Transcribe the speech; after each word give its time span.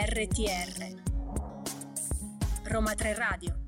RTR 0.00 0.94
Roma 2.66 2.94
3 2.94 3.14
Radio 3.14 3.67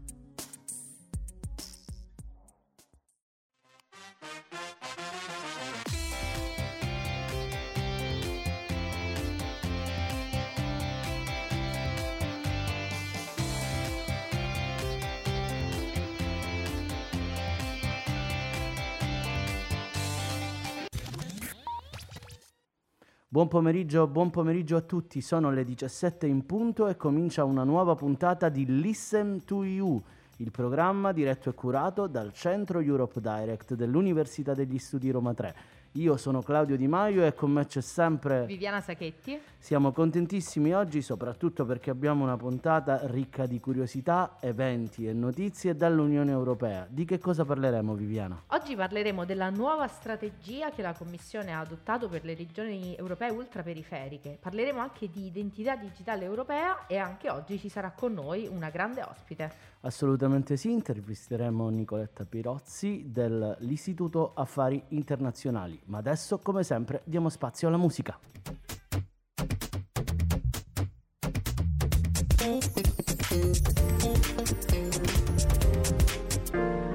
Buon 23.41 23.53
pomeriggio, 23.53 24.07
buon 24.07 24.29
pomeriggio 24.29 24.77
a 24.77 24.83
tutti, 24.83 25.23
sono 25.23 25.51
le 25.51 25.65
17 25.65 26.27
in 26.27 26.45
punto 26.45 26.89
e 26.89 26.97
comincia 26.99 27.43
una 27.43 27.65
nuova 27.65 27.95
puntata 27.95 28.51
di 28.51 28.67
Listen 28.67 29.47
to 29.47 29.65
You, 29.65 29.99
il 30.37 30.51
programma 30.51 31.13
diretto 31.13 31.49
e 31.49 31.55
curato 31.55 32.07
dal 32.07 32.35
Centro 32.35 32.81
Europe 32.81 33.19
Direct 33.19 33.73
dell'Università 33.73 34.53
degli 34.53 34.79
Studi 34.79 35.11
Roma 35.11 35.33
3 35.33 35.55
io 35.95 36.17
sono 36.17 36.41
Claudio 36.41 36.77
Di 36.77 36.87
Maio 36.87 37.25
e 37.25 37.35
con 37.35 37.51
me 37.51 37.67
c'è 37.67 37.81
sempre 37.81 38.47
Viviana 38.47 38.81
Sacchetti. 38.81 39.41
Siamo 39.59 39.91
contentissimi 39.91 40.73
oggi 40.73 41.03
soprattutto 41.03 41.65
perché 41.65 41.91
abbiamo 41.91 42.23
una 42.23 42.37
puntata 42.37 43.01
ricca 43.07 43.47
di 43.47 43.59
curiosità, 43.59 44.37
eventi 44.41 45.09
e 45.09 45.13
notizie 45.13 45.75
dall'Unione 45.75 46.31
Europea. 46.31 46.87
Di 46.89 47.05
che 47.05 47.19
cosa 47.19 47.45
parleremo 47.45 47.95
Viviana? 47.95 48.41
Oggi 48.49 48.77
parleremo 48.77 49.25
della 49.25 49.51
nuova 49.51 49.89
strategia 49.89 50.71
che 50.71 50.81
la 50.81 50.93
Commissione 50.93 51.53
ha 51.53 51.59
adottato 51.59 52.09
per 52.09 52.25
le 52.25 52.37
regioni 52.37 52.95
europee 52.97 53.31
ultraperiferiche. 53.31 54.39
Parleremo 54.41 54.79
anche 54.79 55.11
di 55.11 55.27
identità 55.27 55.75
digitale 55.75 56.25
europea 56.25 56.87
e 56.87 56.99
anche 56.99 57.31
oggi 57.31 57.59
ci 57.59 57.69
sarà 57.69 57.91
con 57.91 58.13
noi 58.13 58.47
una 58.47 58.71
grande 58.71 59.03
ospite. 59.03 59.79
Assolutamente 59.83 60.59
sì, 60.59 60.73
intervisteremo 60.73 61.71
Nicoletta 61.71 62.27
Pirozzi 62.27 63.07
dell'Istituto 63.07 64.33
Affari 64.35 64.83
Internazionali, 64.89 65.81
ma 65.87 65.97
adesso 65.97 66.39
come 66.39 66.63
sempre 66.65 67.01
diamo 67.05 67.31
spazio 67.31 67.69
alla 67.69 67.79
musica. 67.79 68.19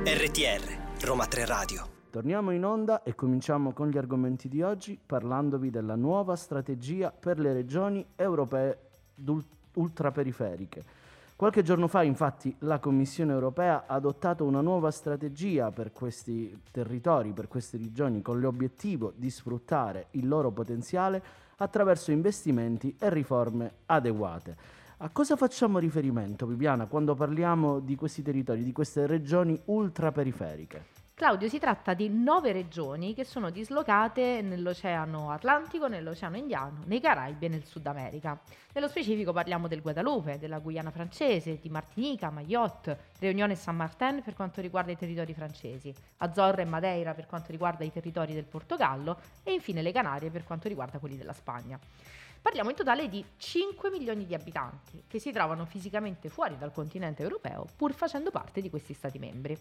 RTR 0.03 1.05
Roma 1.05 1.25
3 1.25 1.45
Radio. 1.45 1.87
Torniamo 2.11 2.51
in 2.51 2.63
onda 2.63 3.01
e 3.01 3.15
cominciamo 3.15 3.73
con 3.73 3.89
gli 3.89 3.97
argomenti 3.97 4.47
di 4.47 4.61
oggi 4.61 4.99
parlandovi 5.03 5.71
della 5.71 5.95
nuova 5.95 6.35
strategia 6.35 7.11
per 7.11 7.39
le 7.39 7.51
regioni 7.51 8.05
europee 8.15 8.77
ultraperiferiche 9.73 11.04
Qualche 11.37 11.63
giorno 11.63 11.89
fa, 11.89 12.01
infatti, 12.01 12.55
la 12.59 12.79
Commissione 12.79 13.33
europea 13.33 13.83
ha 13.87 13.95
adottato 13.95 14.45
una 14.45 14.61
nuova 14.61 14.89
strategia 14.89 15.69
per 15.69 15.91
questi 15.91 16.61
territori, 16.71 17.33
per 17.33 17.49
queste 17.49 17.75
regioni, 17.75 18.21
con 18.21 18.39
l'obiettivo 18.39 19.11
di 19.13 19.29
sfruttare 19.29 20.07
il 20.11 20.29
loro 20.29 20.51
potenziale 20.51 21.21
attraverso 21.57 22.11
investimenti 22.11 22.95
e 22.97 23.09
riforme 23.09 23.73
adeguate. 23.87 24.55
A 24.99 25.09
cosa 25.09 25.35
facciamo 25.35 25.77
riferimento, 25.77 26.45
Viviana, 26.45 26.85
quando 26.85 27.15
parliamo 27.15 27.79
di 27.81 27.97
questi 27.97 28.21
territori, 28.21 28.63
di 28.63 28.71
queste 28.71 29.05
regioni 29.05 29.59
ultraperiferiche? 29.65 31.04
Claudio, 31.17 31.47
si 31.47 31.59
tratta 31.59 31.93
di 31.93 32.09
nove 32.09 32.51
regioni 32.51 33.13
che 33.13 33.23
sono 33.23 33.49
dislocate 33.49 34.41
nell'Oceano 34.41 35.31
Atlantico, 35.31 35.87
nell'Oceano 35.87 36.35
Indiano, 36.35 36.81
nei 36.87 36.99
Caraibi 36.99 37.45
e 37.45 37.47
nel 37.47 37.63
Sud 37.63 37.87
America. 37.87 38.37
Nello 38.73 38.89
specifico 38.89 39.31
parliamo 39.31 39.69
del 39.69 39.81
Guadalupe, 39.81 40.37
della 40.39 40.59
Guyana 40.59 40.91
francese, 40.91 41.57
di 41.61 41.69
Martinica, 41.69 42.29
Mayotte, 42.31 43.13
Réunion 43.17 43.49
e 43.49 43.55
Saint 43.55 43.79
Martin 43.79 44.21
per 44.25 44.33
quanto 44.33 44.59
riguarda 44.59 44.91
i 44.91 44.97
territori 44.97 45.33
francesi, 45.33 45.95
Azzorre 46.17 46.63
e 46.63 46.65
Madeira 46.65 47.13
per 47.13 47.27
quanto 47.27 47.49
riguarda 47.51 47.85
i 47.85 47.93
territori 47.93 48.33
del 48.33 48.43
Portogallo 48.43 49.17
e 49.41 49.53
infine 49.53 49.81
le 49.81 49.93
Canarie 49.93 50.29
per 50.29 50.43
quanto 50.43 50.67
riguarda 50.67 50.99
quelli 50.99 51.15
della 51.15 51.31
Spagna. 51.31 51.79
Parliamo 52.45 52.69
in 52.69 52.75
totale 52.75 53.09
di 53.09 53.25
5 53.37 53.89
milioni 53.89 54.23
di 54.27 54.35
abitanti 54.35 55.05
che 55.07 55.17
si 55.17 55.31
trovano 55.31 55.65
fisicamente 55.65 56.29
fuori 56.29 56.55
dal 56.59 56.71
continente 56.71 57.23
europeo 57.23 57.65
pur 57.75 57.91
facendo 57.91 58.29
parte 58.29 58.61
di 58.61 58.69
questi 58.69 58.93
Stati 58.93 59.17
membri. 59.17 59.57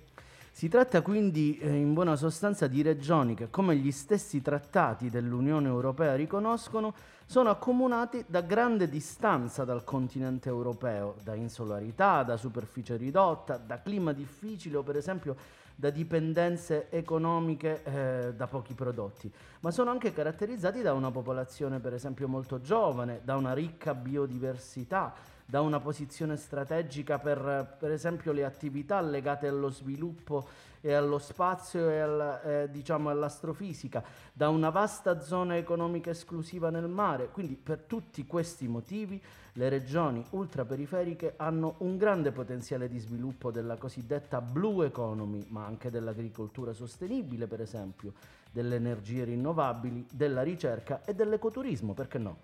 Si 0.52 0.68
tratta 0.68 1.00
quindi 1.00 1.58
eh, 1.60 1.74
in 1.74 1.94
buona 1.94 2.14
sostanza 2.14 2.66
di 2.66 2.82
regioni 2.82 3.34
che, 3.34 3.48
come 3.48 3.74
gli 3.76 3.90
stessi 3.90 4.42
trattati 4.42 5.08
dell'Unione 5.08 5.66
Europea 5.66 6.14
riconoscono, 6.14 6.92
sono 7.24 7.48
accomunati 7.48 8.22
da 8.28 8.42
grande 8.42 8.86
distanza 8.86 9.64
dal 9.64 9.82
continente 9.82 10.50
europeo, 10.50 11.16
da 11.24 11.34
insolarità, 11.34 12.22
da 12.22 12.36
superficie 12.36 12.96
ridotta, 12.96 13.56
da 13.56 13.80
clima 13.80 14.12
difficile 14.12 14.76
o 14.76 14.82
per 14.82 14.96
esempio 14.96 15.36
da 15.74 15.90
dipendenze 15.90 16.88
economiche 16.90 17.82
eh, 17.82 18.34
da 18.34 18.46
pochi 18.46 18.74
prodotti, 18.74 19.32
ma 19.64 19.70
sono 19.70 19.88
anche 19.88 20.12
caratterizzati 20.12 20.82
da 20.82 20.92
una 20.92 21.10
popolazione 21.10 21.80
per 21.80 21.94
esempio 21.94 22.28
molto 22.28 22.60
giovane, 22.60 23.22
da 23.24 23.36
una 23.36 23.54
ricca 23.54 23.94
biodiversità, 23.94 25.14
da 25.46 25.62
una 25.62 25.80
posizione 25.80 26.36
strategica 26.36 27.18
per, 27.18 27.76
per 27.78 27.90
esempio 27.90 28.32
le 28.32 28.44
attività 28.44 29.00
legate 29.00 29.48
allo 29.48 29.70
sviluppo 29.70 30.46
e 30.82 30.92
allo 30.92 31.16
spazio 31.16 31.88
e 31.88 31.98
al, 31.98 32.40
eh, 32.44 32.68
diciamo 32.70 33.08
all'astrofisica, 33.08 34.04
da 34.34 34.50
una 34.50 34.68
vasta 34.68 35.22
zona 35.22 35.56
economica 35.56 36.10
esclusiva 36.10 36.68
nel 36.68 36.86
mare. 36.86 37.30
Quindi 37.30 37.54
per 37.54 37.84
tutti 37.86 38.26
questi 38.26 38.68
motivi 38.68 39.18
le 39.54 39.68
regioni 39.70 40.22
ultraperiferiche 40.32 41.34
hanno 41.38 41.76
un 41.78 41.96
grande 41.96 42.32
potenziale 42.32 42.86
di 42.86 42.98
sviluppo 42.98 43.50
della 43.50 43.78
cosiddetta 43.78 44.42
blue 44.42 44.84
economy, 44.84 45.46
ma 45.48 45.64
anche 45.64 45.88
dell'agricoltura 45.88 46.74
sostenibile 46.74 47.46
per 47.46 47.62
esempio, 47.62 48.12
delle 48.54 48.76
energie 48.76 49.24
rinnovabili, 49.24 50.06
della 50.12 50.42
ricerca 50.44 51.02
e 51.04 51.12
dell'ecoturismo, 51.12 51.92
perché 51.92 52.18
no? 52.18 52.36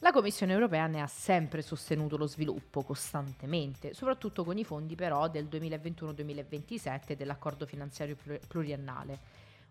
La 0.00 0.10
Commissione 0.10 0.52
europea 0.52 0.88
ne 0.88 1.00
ha 1.00 1.06
sempre 1.06 1.62
sostenuto 1.62 2.16
lo 2.16 2.26
sviluppo 2.26 2.82
costantemente, 2.82 3.94
soprattutto 3.94 4.42
con 4.42 4.58
i 4.58 4.64
fondi 4.64 4.96
però 4.96 5.28
del 5.28 5.46
2021-2027 5.46 7.12
dell'accordo 7.12 7.64
finanziario 7.64 8.16
pluriennale. 8.48 9.20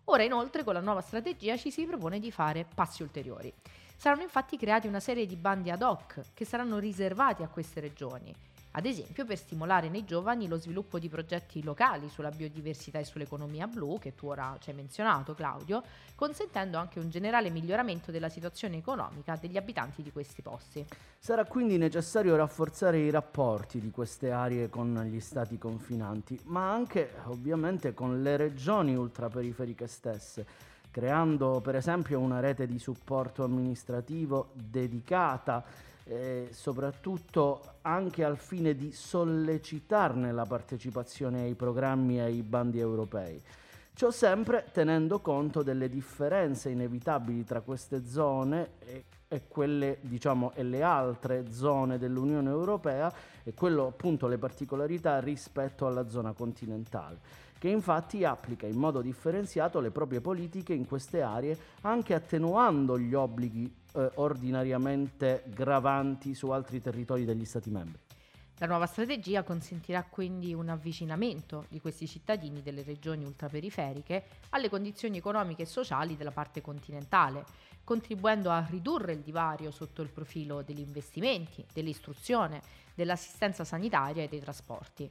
Ora 0.04 0.22
inoltre 0.22 0.64
con 0.64 0.72
la 0.72 0.80
nuova 0.80 1.02
strategia 1.02 1.58
ci 1.58 1.70
si 1.70 1.84
propone 1.84 2.18
di 2.18 2.32
fare 2.32 2.64
passi 2.74 3.02
ulteriori. 3.02 3.52
Saranno 3.94 4.22
infatti 4.22 4.56
creati 4.56 4.86
una 4.86 4.98
serie 4.98 5.26
di 5.26 5.36
bandi 5.36 5.70
ad 5.70 5.82
hoc 5.82 6.22
che 6.32 6.46
saranno 6.46 6.78
riservati 6.78 7.42
a 7.42 7.48
queste 7.48 7.80
regioni 7.80 8.34
ad 8.72 8.86
esempio 8.86 9.26
per 9.26 9.36
stimolare 9.36 9.88
nei 9.88 10.04
giovani 10.04 10.48
lo 10.48 10.56
sviluppo 10.56 10.98
di 10.98 11.08
progetti 11.08 11.62
locali 11.62 12.08
sulla 12.08 12.30
biodiversità 12.30 12.98
e 12.98 13.04
sull'economia 13.04 13.66
blu, 13.66 13.98
che 13.98 14.14
tu 14.14 14.28
ora 14.28 14.56
ci 14.60 14.70
hai 14.70 14.76
menzionato 14.76 15.34
Claudio, 15.34 15.82
consentendo 16.14 16.78
anche 16.78 16.98
un 16.98 17.10
generale 17.10 17.50
miglioramento 17.50 18.10
della 18.10 18.28
situazione 18.28 18.76
economica 18.76 19.36
degli 19.40 19.56
abitanti 19.56 20.02
di 20.02 20.10
questi 20.10 20.40
posti. 20.40 20.84
Sarà 21.18 21.44
quindi 21.44 21.76
necessario 21.76 22.34
rafforzare 22.34 22.98
i 22.98 23.10
rapporti 23.10 23.78
di 23.78 23.90
queste 23.90 24.30
aree 24.30 24.70
con 24.70 25.02
gli 25.10 25.20
stati 25.20 25.58
confinanti, 25.58 26.40
ma 26.44 26.72
anche 26.72 27.12
ovviamente 27.24 27.92
con 27.92 28.22
le 28.22 28.36
regioni 28.36 28.96
ultraperiferiche 28.96 29.86
stesse 29.86 30.70
creando 30.92 31.60
per 31.60 31.74
esempio 31.74 32.20
una 32.20 32.38
rete 32.38 32.66
di 32.66 32.78
supporto 32.78 33.44
amministrativo 33.44 34.50
dedicata 34.52 35.64
eh, 36.04 36.48
soprattutto 36.50 37.76
anche 37.82 38.24
al 38.24 38.36
fine 38.36 38.74
di 38.74 38.92
sollecitarne 38.92 40.32
la 40.32 40.44
partecipazione 40.44 41.42
ai 41.42 41.54
programmi 41.54 42.18
e 42.18 42.22
ai 42.22 42.42
bandi 42.42 42.78
europei. 42.78 43.40
Ciò 43.94 44.10
sempre 44.10 44.68
tenendo 44.72 45.20
conto 45.20 45.62
delle 45.62 45.88
differenze 45.88 46.70
inevitabili 46.70 47.44
tra 47.44 47.60
queste 47.60 48.06
zone 48.06 48.70
e, 48.78 49.04
e 49.28 49.42
quelle, 49.46 49.98
diciamo, 50.00 50.52
e 50.54 50.62
le 50.62 50.82
altre 50.82 51.50
zone 51.52 51.98
dell'Unione 51.98 52.48
Europea 52.48 53.12
e 53.44 53.52
quello 53.52 53.86
appunto 53.86 54.26
le 54.28 54.38
particolarità 54.38 55.20
rispetto 55.20 55.86
alla 55.86 56.08
zona 56.08 56.32
continentale, 56.32 57.18
che 57.58 57.68
infatti 57.68 58.24
applica 58.24 58.66
in 58.66 58.78
modo 58.78 59.02
differenziato 59.02 59.78
le 59.78 59.90
proprie 59.90 60.22
politiche 60.22 60.72
in 60.72 60.86
queste 60.86 61.20
aree 61.20 61.56
anche 61.82 62.14
attenuando 62.14 62.98
gli 62.98 63.14
obblighi 63.14 63.80
eh, 63.92 64.10
ordinariamente 64.14 65.44
gravanti 65.46 66.34
su 66.34 66.50
altri 66.50 66.80
territori 66.80 67.24
degli 67.24 67.44
Stati 67.44 67.70
membri. 67.70 67.98
La 68.58 68.68
nuova 68.68 68.86
strategia 68.86 69.42
consentirà 69.42 70.04
quindi 70.04 70.54
un 70.54 70.68
avvicinamento 70.68 71.66
di 71.68 71.80
questi 71.80 72.06
cittadini 72.06 72.62
delle 72.62 72.84
regioni 72.84 73.24
ultraperiferiche 73.24 74.24
alle 74.50 74.68
condizioni 74.68 75.18
economiche 75.18 75.62
e 75.62 75.66
sociali 75.66 76.16
della 76.16 76.30
parte 76.30 76.60
continentale, 76.60 77.44
contribuendo 77.82 78.50
a 78.50 78.64
ridurre 78.70 79.14
il 79.14 79.20
divario 79.20 79.72
sotto 79.72 80.00
il 80.02 80.10
profilo 80.10 80.62
degli 80.62 80.78
investimenti, 80.78 81.64
dell'istruzione, 81.72 82.62
dell'assistenza 82.94 83.64
sanitaria 83.64 84.22
e 84.22 84.28
dei 84.28 84.40
trasporti. 84.40 85.10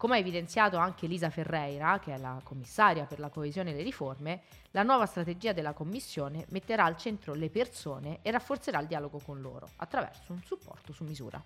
Come 0.00 0.14
ha 0.14 0.18
evidenziato 0.18 0.78
anche 0.78 1.06
Lisa 1.06 1.28
Ferreira, 1.28 1.98
che 1.98 2.14
è 2.14 2.16
la 2.16 2.40
commissaria 2.42 3.04
per 3.04 3.18
la 3.18 3.28
coesione 3.28 3.72
e 3.72 3.74
le 3.74 3.82
riforme, 3.82 4.40
la 4.70 4.82
nuova 4.82 5.04
strategia 5.04 5.52
della 5.52 5.74
Commissione 5.74 6.46
metterà 6.52 6.84
al 6.84 6.96
centro 6.96 7.34
le 7.34 7.50
persone 7.50 8.20
e 8.22 8.30
rafforzerà 8.30 8.80
il 8.80 8.86
dialogo 8.86 9.20
con 9.22 9.42
loro 9.42 9.68
attraverso 9.76 10.32
un 10.32 10.40
supporto 10.42 10.94
su 10.94 11.04
misura. 11.04 11.44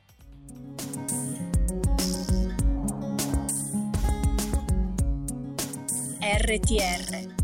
RTR 6.20 7.34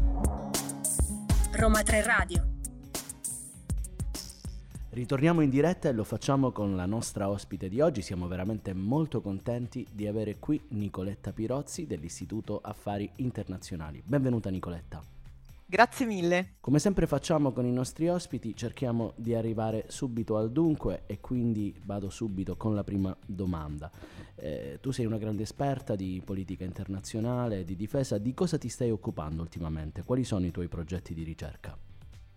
Roma 1.51 1.83
3 1.83 2.03
Radio 2.05 2.50
Ritorniamo 4.93 5.41
in 5.41 5.51
diretta 5.51 5.89
e 5.89 5.93
lo 5.93 6.03
facciamo 6.03 6.51
con 6.51 6.75
la 6.75 6.85
nostra 6.85 7.29
ospite 7.29 7.69
di 7.69 7.81
oggi. 7.81 8.03
Siamo 8.03 8.27
veramente 8.27 8.75
molto 8.75 9.21
contenti 9.21 9.87
di 9.93 10.09
avere 10.09 10.41
qui 10.41 10.61
Nicoletta 10.71 11.33
Pirozzi 11.33 11.87
dell'Istituto 11.87 12.59
Affari 12.61 13.09
Internazionali. 13.17 14.03
Benvenuta 14.05 14.51
Nicoletta. 14.51 15.01
Grazie 15.65 16.07
mille. 16.07 16.55
Come 16.59 16.81
sempre 16.81 17.07
facciamo 17.07 17.53
con 17.53 17.67
i 17.67 17.73
nostri 17.73 18.09
ospiti, 18.09 18.57
cerchiamo 18.57 19.13
di 19.15 19.33
arrivare 19.33 19.85
subito 19.87 20.37
al 20.37 20.51
dunque 20.51 21.03
e 21.07 21.21
quindi 21.21 21.73
vado 21.85 22.11
subito 22.11 22.57
con 22.57 22.75
la 22.75 22.83
prima 22.83 23.17
domanda. 23.25 23.89
Eh, 24.35 24.79
tu 24.81 24.91
sei 24.91 25.07
una 25.07 25.19
grande 25.19 25.45
esperta 25.45 25.95
di 25.95 26.21
politica 26.25 26.65
internazionale, 26.65 27.63
di 27.63 27.77
difesa, 27.77 28.19
di 28.19 28.35
cosa 28.35 28.59
ti 28.59 28.69
stai 28.69 28.91
occupando 28.91 29.41
ultimamente? 29.41 30.03
Quali 30.03 30.25
sono 30.25 30.47
i 30.47 30.51
tuoi 30.51 30.67
progetti 30.67 31.15
di 31.15 31.23
ricerca? 31.23 31.79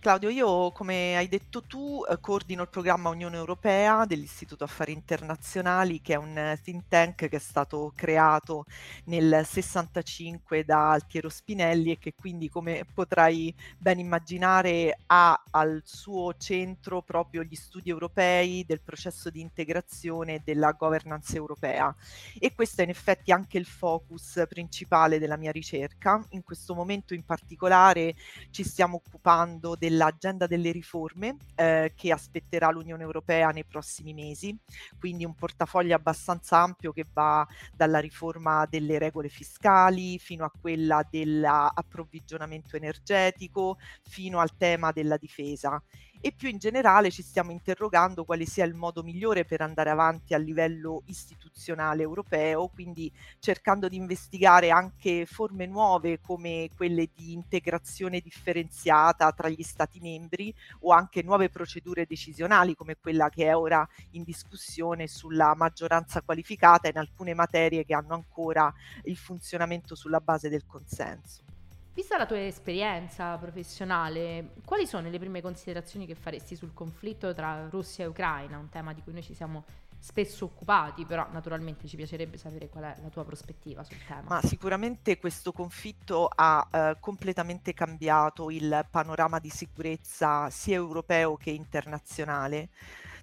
Claudio, 0.04 0.28
io 0.28 0.72
come 0.74 1.16
hai 1.16 1.30
detto 1.30 1.64
tu 1.64 2.04
eh, 2.04 2.20
coordino 2.20 2.64
il 2.64 2.68
programma 2.68 3.08
Unione 3.08 3.38
Europea 3.38 4.04
dell'Istituto 4.04 4.66
Affari 4.66 4.92
Internazionali 4.92 6.02
che 6.02 6.12
è 6.12 6.18
un 6.18 6.38
eh, 6.38 6.60
think 6.62 6.90
tank 6.90 7.30
che 7.30 7.38
è 7.38 7.40
stato 7.40 7.94
creato 7.96 8.66
nel 9.06 9.44
65 9.46 10.66
da 10.66 10.92
Altiero 10.92 11.30
Spinelli 11.30 11.92
e 11.92 12.00
che 12.00 12.16
quindi 12.20 12.50
come 12.50 12.86
potrai 12.94 13.56
ben 13.78 13.98
immaginare 13.98 15.00
ha 15.06 15.42
al 15.52 15.82
suo 15.86 16.34
centro 16.34 17.02
proprio 17.02 17.42
gli 17.44 17.56
studi 17.56 17.90
europei 17.90 18.66
del 18.68 18.82
processo 18.82 19.30
di 19.30 19.40
integrazione 19.40 20.42
della 20.44 20.74
governance 20.74 21.38
europea 21.38 21.96
e 22.38 22.54
questo 22.54 22.82
è 22.82 22.84
in 22.84 22.90
effetti 22.90 23.32
anche 23.32 23.58
il 23.58 23.66
focus 23.66 24.44
principale 24.50 25.18
della 25.18 25.38
mia 25.38 25.52
ricerca. 25.54 26.22
In 26.32 26.44
questo 26.44 26.76
momento 26.76 27.14
in 27.14 27.24
particolare 27.24 28.16
ci 28.50 28.66
stiamo 28.66 28.98
occupando 28.98 29.78
del 29.78 29.92
dell'agenda 29.94 30.48
delle 30.48 30.72
riforme 30.72 31.38
eh, 31.56 31.94
che 31.96 32.12
aspetterà 32.12 32.72
l'Unione 32.72 33.04
Europea 33.04 33.50
nei 33.50 33.64
prossimi 33.64 34.14
mesi, 34.14 34.58
quindi 35.00 35.24
un 35.24 35.36
portafoglio 35.36 35.96
abbastanza 35.96 36.58
ampio 36.58 36.92
che 36.92 37.06
va 37.14 37.48
dalla 37.76 38.00
riforma 38.00 38.66
delle 38.66 38.98
regole 38.98 39.30
fiscali 39.30 40.18
fino 40.18 40.46
a 40.46 40.52
quella 40.60 41.06
dell'approvvigionamento 41.08 42.76
energetico, 42.76 43.78
fino 44.02 44.40
al 44.40 44.58
tema 44.58 44.92
della 44.92 45.18
difesa 45.18 45.82
e 46.26 46.32
più 46.32 46.48
in 46.48 46.58
generale 46.58 47.12
ci 47.12 47.22
stiamo 47.22 47.52
interrogando 47.52 48.24
quale 48.24 48.46
sia 48.46 48.64
il 48.64 48.74
modo 48.74 49.04
migliore 49.04 49.44
per 49.44 49.60
andare 49.60 49.90
avanti 49.90 50.34
a 50.34 50.38
livello 50.38 51.04
istituzionale 51.08 52.02
europeo, 52.02 52.70
quindi 52.70 53.12
cercando 53.40 53.90
di 53.90 53.98
investigare 53.98 54.70
anche 54.70 55.26
forme 55.26 55.66
nuove 55.66 56.22
come 56.22 56.70
quelle 56.78 57.10
di 57.14 57.34
integrazione 57.34 58.22
differenziata 58.22 59.34
tra 59.34 59.50
gli 59.50 59.64
Stati 59.64 60.00
membri 60.00 60.56
o 60.84 60.94
anche 60.94 61.24
nuove 61.24 61.50
procedure 61.50 62.06
decisionali 62.06 62.74
come 62.74 62.96
quella 62.96 63.28
che 63.28 63.48
è 63.48 63.58
ora 63.58 63.86
in 64.12 64.24
discussione 64.24 65.08
sulla 65.08 65.54
maggioranza 65.56 66.22
qualificata 66.22 66.88
in 66.88 66.96
alcune 66.96 67.34
materie 67.34 67.84
che 67.84 67.96
hanno 67.96 68.14
ancora 68.14 68.74
il 69.04 69.18
funzionamento 69.18 69.94
sulla 69.94 70.22
base 70.22 70.48
del 70.48 70.66
consenso. 70.66 71.53
Vista 71.96 72.18
la 72.18 72.26
tua 72.26 72.44
esperienza 72.44 73.38
professionale, 73.38 74.56
quali 74.66 74.88
sono 74.88 75.08
le 75.10 75.20
prime 75.20 75.44
considerazioni 75.44 76.08
che 76.08 76.16
faresti 76.16 76.56
sul 76.56 76.74
conflitto 76.74 77.36
tra 77.36 77.68
Russia 77.70 78.04
e 78.04 78.08
Ucraina, 78.08 78.58
un 78.58 78.68
tema 78.70 78.94
di 78.94 79.04
cui 79.04 79.14
noi 79.14 79.22
ci 79.22 79.36
siamo 79.36 79.64
spesso 80.00 80.46
occupati, 80.46 81.06
però 81.06 81.28
naturalmente 81.32 81.88
ci 81.88 81.96
piacerebbe 81.96 82.40
sapere 82.40 82.68
qual 82.68 82.86
è 82.86 82.96
la 83.00 83.10
tua 83.10 83.24
prospettiva 83.24 83.84
sul 83.84 84.04
tema. 84.08 84.24
Ma 84.28 84.42
sicuramente 84.42 85.20
questo 85.20 85.52
conflitto 85.52 86.28
ha 86.34 86.68
eh, 86.72 86.98
completamente 87.00 87.76
cambiato 87.76 88.50
il 88.50 88.88
panorama 88.90 89.38
di 89.38 89.50
sicurezza 89.50 90.50
sia 90.50 90.76
europeo 90.76 91.38
che 91.38 91.52
internazionale 91.52 92.70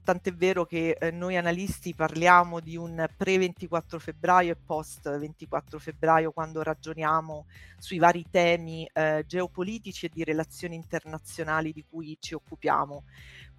tant'è 0.03 0.33
vero 0.33 0.65
che 0.65 0.97
eh, 0.99 1.11
noi 1.11 1.37
analisti 1.37 1.95
parliamo 1.95 2.61
di 2.61 2.77
un 2.77 3.07
pre-24 3.17 3.99
febbraio 3.99 4.53
e 4.53 4.57
post-24 4.57 5.79
febbraio 5.79 6.33
quando 6.33 6.63
ragioniamo 6.63 7.47
sui 7.79 7.99
vari 7.99 8.25
temi 8.31 8.89
eh, 8.93 9.25
geopolitici 9.27 10.07
e 10.07 10.11
di 10.13 10.25
relazioni 10.25 10.75
internazionali 10.75 11.73
di 11.73 11.85
cui 11.89 12.17
ci 12.21 12.35
occupiamo. 12.35 13.05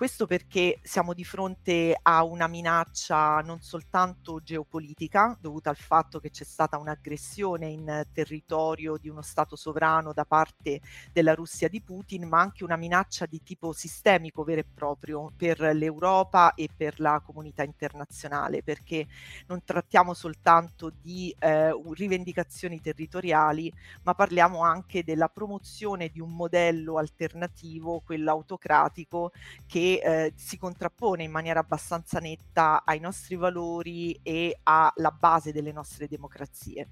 Questo 0.02 0.26
perché 0.26 0.80
siamo 0.82 1.14
di 1.14 1.24
fronte 1.24 1.96
a 2.02 2.24
una 2.24 2.48
minaccia 2.48 3.40
non 3.42 3.62
soltanto 3.62 4.42
geopolitica, 4.42 5.38
dovuta 5.40 5.70
al 5.70 5.76
fatto 5.76 6.20
che 6.20 6.32
c'è 6.32 6.44
stata 6.44 6.80
un'aggressione 6.80 7.68
in 7.68 8.08
territorio 8.12 8.98
di 8.98 9.10
uno 9.10 9.22
Stato 9.22 9.56
sovrano 9.56 10.12
da 10.12 10.26
parte 10.26 10.82
della 11.14 11.36
Russia 11.36 11.68
di 11.68 11.82
Putin, 11.82 12.28
ma 12.28 12.40
anche 12.40 12.64
una 12.64 12.78
minaccia 12.78 13.28
di 13.28 13.44
tipo 13.44 13.74
sistemico 13.74 14.44
vero 14.44 14.62
e 14.62 14.66
proprio 14.74 15.32
per 15.38 15.60
l'Europa 15.60 16.56
e 16.56 16.68
per 16.76 17.00
la 17.00 17.22
comunità 17.24 17.62
internazionale, 17.62 18.64
perché 18.64 19.06
non 19.46 19.64
trattiamo 19.64 20.16
soltanto 20.16 20.92
di 21.00 21.32
eh, 21.38 21.80
rivendicazioni 21.94 22.82
territoriali, 22.82 23.72
ma 24.02 24.16
parliamo 24.16 24.64
anche 24.64 25.04
della 25.04 25.30
promozione 25.30 26.10
di 26.10 26.20
un 26.20 26.32
modello 26.32 26.98
alternativo, 26.98 28.00
quello 28.00 28.32
autocratico, 28.32 29.32
che 29.68 29.90
eh, 29.98 30.34
si 30.36 30.58
contrappone 30.58 31.24
in 31.24 31.32
maniera 31.32 31.60
abbastanza 31.60 32.20
netta 32.20 32.84
ai 32.86 33.00
nostri 33.00 33.36
valori 33.36 34.20
e 34.22 34.60
alla 34.64 35.12
base 35.12 35.52
delle 35.52 35.72
nostre 35.72 36.08
democrazie. 36.08 36.90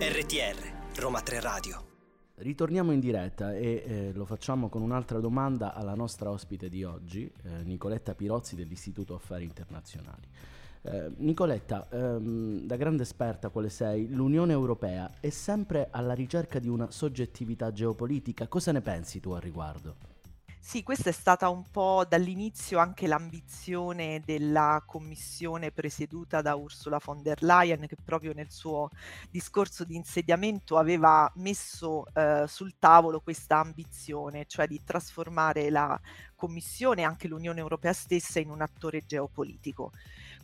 RTR 0.00 1.00
Roma 1.00 1.20
3 1.20 1.40
Radio 1.40 1.88
Ritorniamo 2.40 2.92
in 2.92 3.00
diretta 3.00 3.54
e 3.54 3.82
eh, 3.84 4.12
lo 4.14 4.24
facciamo 4.24 4.70
con 4.70 4.80
un'altra 4.80 5.20
domanda 5.20 5.74
alla 5.74 5.94
nostra 5.94 6.30
ospite 6.30 6.70
di 6.70 6.84
oggi, 6.84 7.30
eh, 7.42 7.62
Nicoletta 7.64 8.14
Pirozzi 8.14 8.56
dell'Istituto 8.56 9.14
Affari 9.14 9.44
Internazionali. 9.44 10.26
Eh, 10.82 11.12
Nicoletta, 11.16 11.88
ehm, 11.90 12.60
da 12.62 12.76
grande 12.76 13.02
esperta 13.02 13.50
quale 13.50 13.68
sei, 13.68 14.08
l'Unione 14.08 14.52
Europea 14.52 15.10
è 15.20 15.28
sempre 15.28 15.88
alla 15.90 16.14
ricerca 16.14 16.58
di 16.58 16.68
una 16.68 16.90
soggettività 16.90 17.70
geopolitica. 17.70 18.48
Cosa 18.48 18.72
ne 18.72 18.80
pensi 18.80 19.20
tu 19.20 19.32
al 19.32 19.42
riguardo? 19.42 19.96
Sì, 20.62 20.82
questa 20.82 21.08
è 21.08 21.12
stata 21.12 21.48
un 21.48 21.64
po' 21.70 22.04
dall'inizio 22.06 22.78
anche 22.78 23.06
l'ambizione 23.06 24.22
della 24.24 24.82
commissione 24.86 25.72
presieduta 25.72 26.42
da 26.42 26.54
Ursula 26.54 27.00
von 27.02 27.22
der 27.22 27.42
Leyen, 27.42 27.86
che 27.86 27.96
proprio 28.04 28.32
nel 28.34 28.50
suo 28.50 28.90
discorso 29.30 29.84
di 29.84 29.96
insediamento 29.96 30.76
aveva 30.76 31.30
messo 31.36 32.04
eh, 32.14 32.44
sul 32.46 32.74
tavolo 32.78 33.20
questa 33.20 33.58
ambizione, 33.58 34.44
cioè 34.46 34.66
di 34.66 34.80
trasformare 34.84 35.70
la 35.70 35.98
Commissione 36.36 37.02
e 37.02 37.04
anche 37.04 37.26
l'Unione 37.26 37.60
Europea 37.60 37.92
stessa 37.92 38.38
in 38.38 38.50
un 38.50 38.60
attore 38.60 39.02
geopolitico 39.04 39.92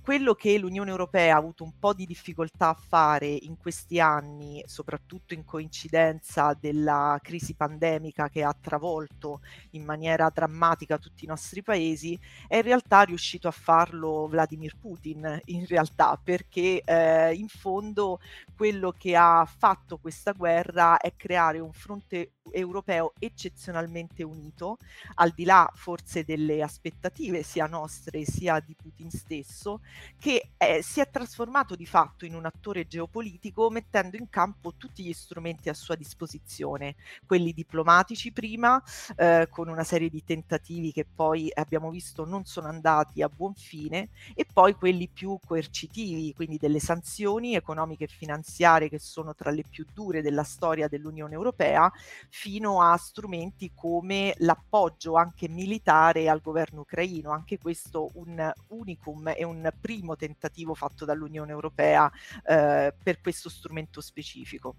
quello 0.07 0.35
che 0.35 0.57
l'Unione 0.57 0.93
Europea 0.93 1.35
ha 1.35 1.39
avuto 1.39 1.65
un 1.65 1.81
po' 1.81 1.93
di 1.93 2.07
difficoltà 2.07 2.69
a 2.69 2.75
fare 2.75 3.27
in 3.27 3.57
questi 3.57 3.99
anni, 3.99 4.63
soprattutto 4.65 5.35
in 5.35 5.45
coincidenza 5.45 6.57
della 6.57 7.19
crisi 7.21 7.57
pandemica 7.57 8.29
che 8.29 8.45
ha 8.45 8.55
travolto 8.55 9.41
in 9.71 9.83
maniera 9.83 10.31
drammatica 10.33 10.97
tutti 10.99 11.25
i 11.25 11.27
nostri 11.27 11.61
paesi, 11.61 12.17
è 12.47 12.55
in 12.55 12.63
realtà 12.63 13.03
riuscito 13.03 13.49
a 13.49 13.51
farlo 13.51 14.29
Vladimir 14.29 14.77
Putin, 14.79 15.41
in 15.47 15.67
realtà, 15.67 16.17
perché 16.23 16.83
eh, 16.85 17.35
in 17.35 17.49
fondo 17.49 18.21
quello 18.55 18.93
che 18.97 19.17
ha 19.17 19.45
fatto 19.45 19.99
questa 19.99 20.31
guerra 20.31 20.99
è 20.99 21.17
creare 21.17 21.59
un 21.59 21.73
fronte 21.73 22.36
europeo 22.53 23.13
eccezionalmente 23.19 24.23
unito, 24.23 24.79
al 25.15 25.33
di 25.35 25.45
là 25.45 25.71
forse 25.75 26.25
delle 26.25 26.63
aspettative 26.63 27.43
sia 27.43 27.67
nostre 27.67 28.25
sia 28.25 28.61
di 28.61 28.75
Putin 28.75 29.11
stesso, 29.11 29.81
che 30.19 30.51
eh, 30.57 30.83
si 30.83 31.01
è 31.01 31.09
trasformato 31.11 31.75
di 31.75 31.87
fatto 31.87 32.25
in 32.25 32.35
un 32.35 32.47
attore 32.47 32.87
geopolitico 32.87 33.71
mettendo 33.71 34.17
in 34.17 34.29
campo 34.29 34.75
tutti 34.77 35.05
gli 35.05 35.13
strumenti 35.13 35.69
a 35.69 35.75
sua 35.75 35.95
disposizione, 35.95 36.97
quelli 37.27 37.53
diplomatici 37.53 38.33
prima, 38.33 38.83
eh, 39.17 39.49
con 39.51 39.69
una 39.69 39.85
serie 39.85 40.09
di 40.09 40.25
tentativi 40.25 40.93
che 40.93 41.05
poi 41.05 41.51
abbiamo 41.53 41.91
visto 41.91 42.25
non 42.25 42.45
sono 42.45 42.69
andati 42.69 43.23
a 43.23 43.29
buon 43.29 43.55
fine, 43.55 44.09
e 44.35 44.47
poi 44.51 44.75
quelli 44.75 45.09
più 45.09 45.39
coercitivi, 45.45 46.35
quindi 46.35 46.59
delle 46.59 46.81
sanzioni 46.81 47.55
economiche 47.55 48.05
e 48.05 48.09
finanziarie 48.09 48.89
che 48.89 48.99
sono 48.99 49.35
tra 49.35 49.51
le 49.51 49.65
più 49.69 49.85
dure 49.93 50.23
della 50.23 50.45
storia 50.45 50.89
dell'Unione 50.89 51.35
Europea, 51.35 51.91
fino 52.39 52.83
a 52.83 52.95
strumenti 52.99 53.73
come 53.75 54.35
l'appoggio 54.41 55.15
anche 55.15 55.49
militare 55.49 56.29
al 56.29 56.43
governo 56.43 56.83
ucraino, 56.83 57.31
anche 57.31 57.57
questo 57.57 58.11
un 58.17 58.53
unicum 58.69 59.33
e 59.35 59.43
un 59.43 59.73
primo 59.81 60.17
tentativo 60.17 60.75
fatto 60.75 61.07
dall'Unione 61.07 61.51
Europea 61.51 62.13
eh, 62.45 62.95
per 63.03 63.23
questo 63.23 63.49
strumento 63.49 64.03
specifico. 64.03 64.75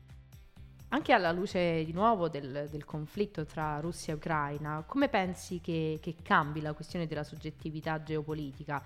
Anche 0.89 1.13
alla 1.13 1.31
luce 1.31 1.83
di 1.83 1.93
nuovo 1.93 2.29
del, 2.29 2.67
del, 2.69 2.85
conflitto 2.85 3.43
tra 3.43 3.79
Russia 3.79 4.13
e 4.13 4.15
Ucraina, 4.15 4.83
come 4.85 5.09
pensi 5.09 5.59
che, 5.59 5.97
che, 5.99 6.15
cambi 6.21 6.61
la 6.61 6.73
questione 6.73 7.07
della 7.07 7.23
soggettività 7.23 8.03
geopolitica? 8.03 8.81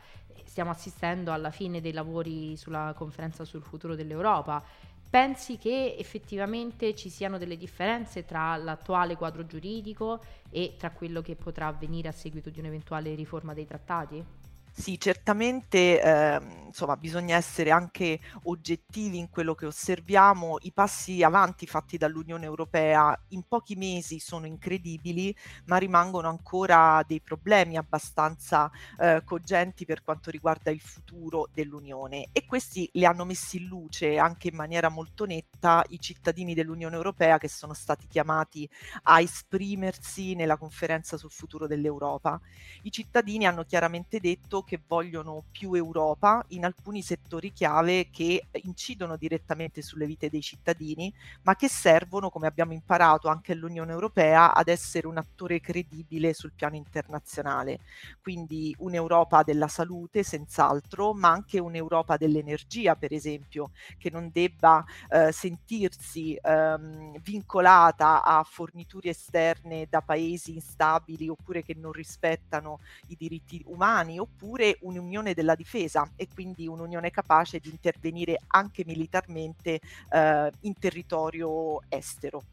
Stiamo 0.45 0.71
assistendo 0.71 1.33
alla 1.33 1.51
fine 1.51 1.81
dei 1.81 1.91
lavori 1.91 2.55
sulla 2.55 2.93
conferenza 2.95 3.43
sul 3.43 3.61
futuro 3.61 3.95
dell'Europa. 3.95 4.63
Pensi 5.11 5.57
che 5.57 5.97
effettivamente 5.99 6.95
ci 6.95 7.09
siano 7.09 7.37
delle 7.37 7.57
differenze 7.57 8.23
tra 8.23 8.55
l'attuale 8.55 9.17
quadro 9.17 9.45
giuridico 9.45 10.23
e 10.49 10.75
tra 10.77 10.91
quello 10.91 11.21
che 11.21 11.35
potrà 11.35 11.67
avvenire 11.67 12.07
a 12.07 12.13
seguito 12.13 12.49
di 12.49 12.59
un'eventuale 12.59 13.13
riforma 13.13 13.53
dei 13.53 13.65
trattati? 13.65 14.25
Sì, 14.73 14.97
certamente 14.99 16.01
eh, 16.01 16.39
insomma, 16.67 16.95
bisogna 16.95 17.35
essere 17.35 17.71
anche 17.71 18.19
oggettivi 18.43 19.17
in 19.17 19.29
quello 19.29 19.53
che 19.53 19.65
osserviamo. 19.65 20.57
I 20.61 20.71
passi 20.71 21.21
avanti 21.23 21.67
fatti 21.67 21.97
dall'Unione 21.97 22.45
Europea 22.45 23.15
in 23.29 23.43
pochi 23.47 23.75
mesi 23.75 24.19
sono 24.19 24.45
incredibili, 24.47 25.35
ma 25.65 25.75
rimangono 25.77 26.29
ancora 26.29 27.03
dei 27.05 27.19
problemi 27.21 27.75
abbastanza 27.77 28.71
eh, 28.97 29.21
cogenti 29.25 29.85
per 29.85 30.01
quanto 30.03 30.31
riguarda 30.31 30.71
il 30.71 30.79
futuro 30.79 31.49
dell'Unione 31.53 32.29
e 32.31 32.45
questi 32.45 32.89
li 32.93 33.05
hanno 33.05 33.25
messi 33.25 33.57
in 33.57 33.65
luce 33.67 34.17
anche 34.17 34.47
in 34.47 34.55
maniera 34.55 34.87
molto 34.89 35.25
netta 35.25 35.83
i 35.89 35.99
cittadini 35.99 36.53
dell'Unione 36.53 36.95
Europea 36.95 37.37
che 37.37 37.49
sono 37.49 37.73
stati 37.73 38.07
chiamati 38.07 38.67
a 39.03 39.19
esprimersi 39.19 40.33
nella 40.33 40.57
conferenza 40.57 41.17
sul 41.17 41.29
futuro 41.31 41.67
dell'Europa. 41.67 42.39
I 42.83 42.91
cittadini 42.91 43.45
hanno 43.45 43.63
chiaramente 43.63 44.19
detto 44.19 44.60
che 44.63 44.79
vogliono 44.87 45.43
più 45.51 45.73
Europa 45.73 46.43
in 46.49 46.65
alcuni 46.65 47.01
settori 47.01 47.51
chiave 47.51 48.09
che 48.09 48.47
incidono 48.63 49.17
direttamente 49.17 49.81
sulle 49.81 50.05
vite 50.05 50.29
dei 50.29 50.41
cittadini, 50.41 51.13
ma 51.43 51.55
che 51.55 51.67
servono, 51.67 52.29
come 52.29 52.47
abbiamo 52.47 52.73
imparato 52.73 53.27
anche 53.27 53.53
all'Unione 53.53 53.91
Europea, 53.91 54.53
ad 54.53 54.67
essere 54.67 55.07
un 55.07 55.17
attore 55.17 55.59
credibile 55.59 56.33
sul 56.33 56.51
piano 56.53 56.75
internazionale. 56.75 57.79
Quindi 58.21 58.75
un'Europa 58.79 59.43
della 59.43 59.67
salute, 59.67 60.23
senz'altro, 60.23 61.13
ma 61.13 61.29
anche 61.29 61.59
un'Europa 61.59 62.17
dell'energia, 62.17 62.95
per 62.95 63.13
esempio, 63.13 63.71
che 63.97 64.09
non 64.09 64.29
debba 64.31 64.83
eh, 65.09 65.31
sentirsi 65.31 66.37
ehm, 66.41 67.19
vincolata 67.21 68.23
a 68.23 68.43
forniture 68.43 69.09
esterne 69.09 69.87
da 69.89 70.01
paesi 70.01 70.53
instabili 70.53 71.27
oppure 71.27 71.63
che 71.63 71.75
non 71.75 71.91
rispettano 71.91 72.79
i 73.07 73.15
diritti 73.17 73.61
umani, 73.65 74.19
oppure 74.19 74.50
oppure 74.51 74.77
un'unione 74.81 75.33
della 75.33 75.55
difesa 75.55 76.11
e 76.17 76.27
quindi 76.31 76.67
un'unione 76.67 77.09
capace 77.09 77.59
di 77.59 77.69
intervenire 77.69 78.37
anche 78.47 78.83
militarmente 78.85 79.79
eh, 80.09 80.51
in 80.61 80.73
territorio 80.77 81.81
estero. 81.87 82.43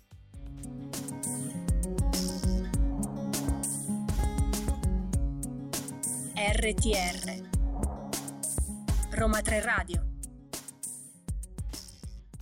RTR 6.36 7.46
Roma 9.10 9.40
3 9.40 9.60
Radio 9.60 10.06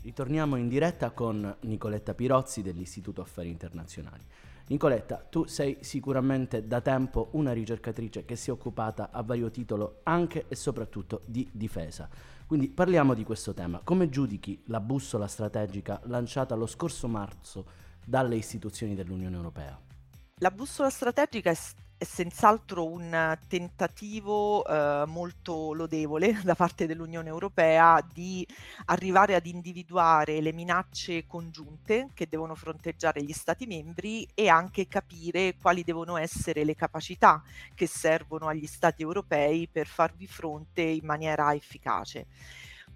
Ritorniamo 0.02 0.56
in 0.56 0.68
diretta 0.68 1.10
con 1.12 1.56
Nicoletta 1.62 2.14
Pirozzi 2.14 2.62
dell'Istituto 2.62 3.22
Affari 3.22 3.48
Internazionali. 3.48 4.22
Nicoletta, 4.68 5.24
tu 5.28 5.44
sei 5.46 5.78
sicuramente 5.80 6.66
da 6.66 6.80
tempo 6.80 7.28
una 7.32 7.52
ricercatrice 7.52 8.24
che 8.24 8.34
si 8.34 8.50
è 8.50 8.52
occupata 8.52 9.10
a 9.12 9.22
vario 9.22 9.48
titolo 9.48 10.00
anche 10.02 10.46
e 10.48 10.56
soprattutto 10.56 11.22
di 11.24 11.48
difesa. 11.52 12.08
Quindi 12.46 12.68
parliamo 12.68 13.14
di 13.14 13.22
questo 13.22 13.54
tema. 13.54 13.80
Come 13.84 14.08
giudichi 14.08 14.64
la 14.66 14.80
bussola 14.80 15.28
strategica 15.28 16.00
lanciata 16.04 16.56
lo 16.56 16.66
scorso 16.66 17.06
marzo 17.06 17.66
dalle 18.04 18.34
istituzioni 18.34 18.96
dell'Unione 18.96 19.36
Europea? 19.36 19.78
La 20.40 20.50
bussola 20.50 20.90
strategica 20.90 21.50
è 21.50 21.54
senz'altro 21.98 22.86
un 22.86 23.38
tentativo 23.48 24.64
eh, 24.66 25.04
molto 25.06 25.72
lodevole 25.72 26.40
da 26.44 26.54
parte 26.54 26.86
dell'Unione 26.86 27.28
Europea 27.28 28.04
di 28.12 28.46
arrivare 28.86 29.34
ad 29.34 29.46
individuare 29.46 30.40
le 30.40 30.52
minacce 30.52 31.26
congiunte 31.26 32.10
che 32.14 32.28
devono 32.28 32.54
fronteggiare 32.54 33.22
gli 33.22 33.32
Stati 33.32 33.66
membri 33.66 34.26
e 34.34 34.48
anche 34.48 34.88
capire 34.88 35.56
quali 35.60 35.84
devono 35.84 36.16
essere 36.16 36.64
le 36.64 36.74
capacità 36.74 37.42
che 37.74 37.86
servono 37.86 38.46
agli 38.46 38.66
Stati 38.66 39.02
europei 39.02 39.68
per 39.68 39.86
farvi 39.86 40.26
fronte 40.26 40.82
in 40.82 41.04
maniera 41.04 41.54
efficace. 41.54 42.26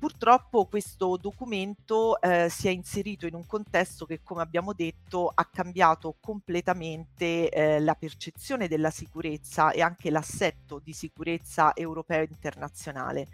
Purtroppo 0.01 0.65
questo 0.65 1.19
documento 1.19 2.19
eh, 2.23 2.49
si 2.49 2.69
è 2.69 2.71
inserito 2.71 3.27
in 3.27 3.35
un 3.35 3.45
contesto 3.45 4.07
che, 4.07 4.23
come 4.23 4.41
abbiamo 4.41 4.73
detto, 4.73 5.31
ha 5.35 5.45
cambiato 5.45 6.17
completamente 6.19 7.51
eh, 7.51 7.81
la 7.81 7.95
percezione 7.95 8.67
della 8.67 8.89
sicurezza 8.89 9.73
e 9.73 9.83
anche 9.83 10.11
l'assetto 10.11 10.81
di 10.83 10.95
sicurezza 10.95 11.75
europeo 11.75 12.23
e 12.23 12.29
internazionale. 12.31 13.29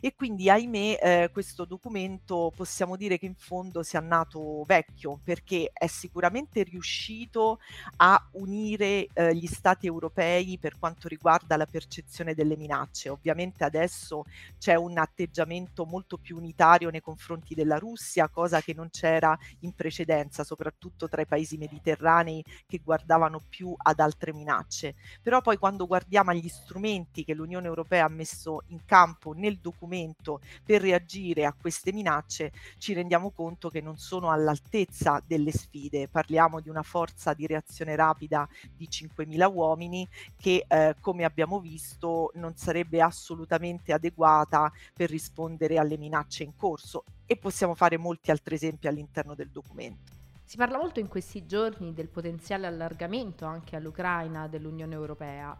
E 0.00 0.14
quindi, 0.14 0.48
ahimè, 0.48 0.98
eh, 1.02 1.30
questo 1.32 1.64
documento 1.64 2.52
possiamo 2.54 2.96
dire 2.96 3.18
che 3.18 3.26
in 3.26 3.34
fondo 3.34 3.82
sia 3.82 3.98
nato 4.00 4.62
vecchio 4.64 5.18
perché 5.24 5.70
è 5.72 5.88
sicuramente 5.88 6.62
riuscito 6.62 7.58
a 7.96 8.28
unire 8.34 9.08
eh, 9.12 9.34
gli 9.34 9.46
stati 9.46 9.86
europei 9.86 10.56
per 10.58 10.78
quanto 10.78 11.08
riguarda 11.08 11.56
la 11.56 11.66
percezione 11.66 12.34
delle 12.34 12.56
minacce. 12.56 13.08
Ovviamente 13.08 13.64
adesso 13.64 14.24
c'è 14.58 14.76
un 14.76 14.98
atteggiamento 14.98 15.84
molto 15.84 16.10
molto 16.12 16.18
più 16.18 16.36
unitario 16.36 16.90
nei 16.90 17.00
confronti 17.00 17.54
della 17.54 17.78
Russia, 17.78 18.28
cosa 18.28 18.60
che 18.60 18.74
non 18.74 18.90
c'era 18.90 19.36
in 19.60 19.72
precedenza, 19.72 20.44
soprattutto 20.44 21.08
tra 21.08 21.22
i 21.22 21.26
paesi 21.26 21.56
mediterranei 21.56 22.44
che 22.66 22.80
guardavano 22.82 23.40
più 23.48 23.74
ad 23.76 24.00
altre 24.00 24.32
minacce. 24.32 24.94
Però 25.22 25.40
poi 25.40 25.56
quando 25.56 25.86
guardiamo 25.86 26.30
agli 26.30 26.48
strumenti 26.48 27.24
che 27.24 27.34
l'Unione 27.34 27.66
Europea 27.66 28.04
ha 28.04 28.08
messo 28.08 28.62
in 28.68 28.84
campo 28.84 29.32
nel 29.32 29.58
documento 29.58 30.40
per 30.64 30.82
reagire 30.82 31.44
a 31.44 31.54
queste 31.58 31.92
minacce, 31.92 32.52
ci 32.78 32.92
rendiamo 32.92 33.30
conto 33.30 33.70
che 33.70 33.80
non 33.80 33.96
sono 33.96 34.30
all'altezza 34.30 35.22
delle 35.26 35.52
sfide. 35.52 36.08
Parliamo 36.08 36.60
di 36.60 36.68
una 36.68 36.82
forza 36.82 37.32
di 37.32 37.46
reazione 37.46 37.96
rapida 37.96 38.48
di 38.74 38.88
5.000 38.90 39.50
uomini 39.52 40.06
che, 40.36 40.64
eh, 40.66 40.96
come 41.00 41.24
abbiamo 41.24 41.60
visto, 41.60 42.30
non 42.34 42.56
sarebbe 42.56 43.00
assolutamente 43.00 43.92
adeguata 43.92 44.70
per 44.94 45.08
rispondere 45.08 45.78
alle 45.78 45.96
minacce 45.96 46.01
in 46.06 46.56
corso 46.56 47.04
e 47.26 47.36
possiamo 47.36 47.74
fare 47.74 47.96
molti 47.96 48.30
altri 48.30 48.54
esempi 48.54 48.88
all'interno 48.88 49.34
del 49.34 49.50
documento. 49.50 50.12
Si 50.44 50.56
parla 50.56 50.76
molto 50.76 51.00
in 51.00 51.08
questi 51.08 51.46
giorni 51.46 51.94
del 51.94 52.08
potenziale 52.08 52.66
allargamento 52.66 53.46
anche 53.46 53.76
all'Ucraina 53.76 54.48
dell'Unione 54.48 54.94
Europea. 54.94 55.56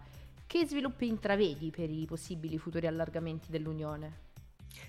Che 0.46 0.66
sviluppi 0.66 1.06
intravedi 1.06 1.70
per 1.70 1.88
i 1.88 2.04
possibili 2.04 2.58
futuri 2.58 2.86
allargamenti 2.86 3.50
dell'Unione? 3.50 4.30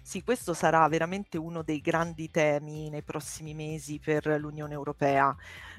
Sì, 0.01 0.24
questo 0.24 0.53
sarà 0.53 0.86
veramente 0.88 1.38
uno 1.38 1.62
dei 1.62 1.79
grandi 1.79 2.29
temi 2.29 2.89
nei 2.89 3.03
prossimi 3.03 3.53
mesi 3.53 4.00
per 4.00 4.25
l'Unione 4.39 4.74
Europea. 4.74 5.36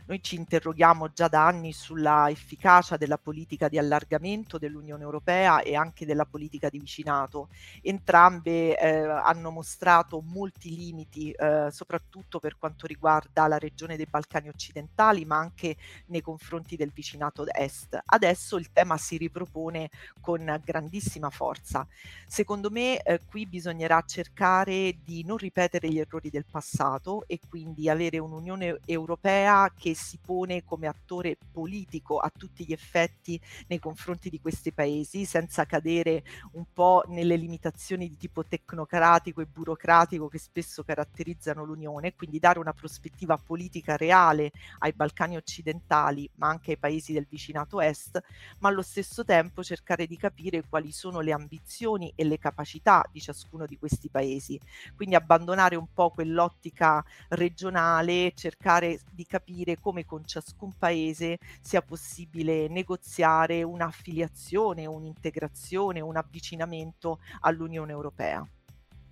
Noi 0.07 0.23
ci 0.23 0.37
interroghiamo 0.37 1.13
già 1.15 1.29
da 1.29 1.47
anni 1.47 1.73
sulla 1.73 2.29
efficacia 2.29 2.99
della 2.99 3.17
politica 3.17 3.69
di 3.69 3.79
allargamento 3.79 4.59
dell'Unione 4.59 5.03
Europea 5.03 5.63
e 5.63 5.77
anche 5.77 6.05
della 6.05 6.27
politica 6.27 6.69
di 6.69 6.79
vicinato. 6.79 7.49
Entrambe 7.81 8.79
eh, 8.79 8.99
hanno 8.99 9.51
mostrato 9.51 10.21
molti 10.21 10.77
limiti, 10.77 11.31
eh, 11.31 11.69
soprattutto 11.71 12.39
per 12.39 12.59
quanto 12.59 12.87
riguarda 12.87 13.47
la 13.47 13.57
regione 13.57 13.97
dei 13.97 14.05
Balcani 14.05 14.51
occidentali, 14.51 15.25
ma 15.25 15.39
anche 15.39 15.77
nei 16.09 16.21
confronti 16.21 16.77
del 16.77 16.93
vicinato 16.93 17.47
est. 17.47 17.99
Adesso 18.05 18.59
il 18.59 18.73
tema 18.73 18.99
si 18.99 19.17
ripropone 19.17 19.89
con 20.21 20.61
grandissima 20.63 21.31
forza. 21.31 21.87
Secondo 22.27 22.69
me 22.69 23.01
eh, 23.01 23.21
qui 23.25 23.47
bisognerà 23.47 24.03
cercare 24.03 24.99
di 25.03 25.25
non 25.25 25.39
ripetere 25.39 25.89
gli 25.89 25.99
errori 25.99 26.29
del 26.29 26.45
passato 26.45 27.25
e 27.27 27.41
quindi 27.49 27.89
avere 27.89 28.19
un'Unione 28.19 28.81
Europea 28.85 29.73
che 29.75 29.94
si 29.95 30.19
pone 30.25 30.65
come 30.65 30.87
attore 30.87 31.37
politico 31.53 32.19
a 32.19 32.31
tutti 32.35 32.65
gli 32.65 32.73
effetti 32.73 33.41
nei 33.69 33.79
confronti 33.79 34.31
di 34.31 34.41
questi 34.41 34.73
paesi, 34.73 35.25
senza 35.25 35.65
cadere 35.65 36.23
un 36.53 36.65
po' 36.73 37.03
nelle 37.09 37.37
limitazioni 37.37 38.09
di 38.09 38.17
tipo 38.17 38.45
tecnocratico 38.45 39.41
e 39.41 39.47
burocratico 39.47 40.29
che 40.29 40.39
spesso 40.39 40.83
caratterizzano 40.83 41.65
l'Unione, 41.65 42.15
quindi 42.15 42.39
dare 42.39 42.59
una 42.59 42.73
prospettiva 42.73 43.37
politica 43.37 43.97
reale 43.97 44.53
ai 44.79 44.93
Balcani 44.93 45.37
occidentali, 45.37 46.29
ma 46.37 46.49
anche 46.49 46.73
ai 46.73 46.79
paesi 46.79 47.13
del 47.13 47.27
vicinato 47.29 47.81
est, 47.81 48.21
ma 48.59 48.69
allo 48.69 48.83
stesso 48.83 49.25
tempo 49.25 49.63
cercare 49.63 50.07
di 50.07 50.17
capire 50.17 50.65
quali 50.69 50.93
sono 50.93 51.21
le 51.21 51.33
ambizioni 51.33 52.13
e 52.15 52.25
le 52.25 52.39
capacità 52.39 53.05
di 53.11 53.21
ciascuno 53.21 53.67
di 53.67 53.79
questi 53.79 54.09
paesi. 54.09 54.61
Quindi 54.95 55.15
abbandonare 55.15 55.77
un 55.77 55.87
po' 55.93 56.11
quell'ottica 56.11 57.05
regionale, 57.29 58.33
cercare 58.35 59.01
di 59.11 59.27
capire 59.27 59.79
come 59.85 60.07
con 60.07 60.25
ciascun 60.25 60.73
paese 60.79 61.37
sia 61.61 61.83
possibile 61.83 62.69
negoziare 62.69 63.63
un'affiliazione, 63.63 64.87
un'integrazione, 64.87 66.01
un 66.01 66.17
avvicinamento 66.17 67.19
all'Unione 67.41 67.93
Europea. 67.93 68.43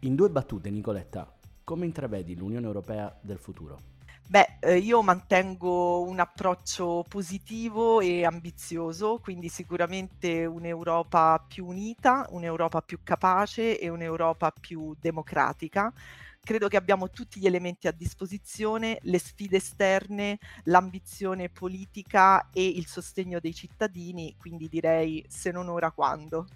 In 0.01 0.15
due 0.15 0.31
battute, 0.31 0.71
Nicoletta, 0.71 1.31
come 1.63 1.85
intravedi 1.85 2.35
l'Unione 2.35 2.65
Europea 2.65 3.15
del 3.21 3.37
futuro? 3.37 3.91
Beh, 4.27 4.57
eh, 4.61 4.79
io 4.79 5.03
mantengo 5.03 6.01
un 6.09 6.19
approccio 6.19 7.05
positivo 7.07 8.01
e 8.01 8.25
ambizioso, 8.25 9.19
quindi 9.23 9.51
sicuramente 9.51 10.47
un'Europa 10.47 11.45
più 11.47 11.67
unita, 11.67 12.27
un'Europa 12.31 12.81
più 12.81 13.01
capace 13.03 13.79
e 13.79 13.91
un'Europa 13.91 14.51
più 14.59 14.97
democratica. 14.99 15.93
Credo 16.45 16.67
che 16.67 16.77
abbiamo 16.77 17.09
tutti 17.09 17.39
gli 17.39 17.47
elementi 17.47 17.87
a 17.87 17.93
disposizione, 17.93 18.99
le 19.03 19.21
sfide 19.21 19.59
esterne, 19.59 20.39
l'ambizione 20.65 21.49
politica 21.49 22.51
e 22.51 22.67
il 22.67 22.89
sostegno 22.89 23.39
dei 23.39 23.55
cittadini, 23.55 24.35
quindi 24.37 24.69
direi 24.69 25.25
se 25.29 25.53
non 25.53 25.69
ora 25.69 25.93
quando. 25.93 26.49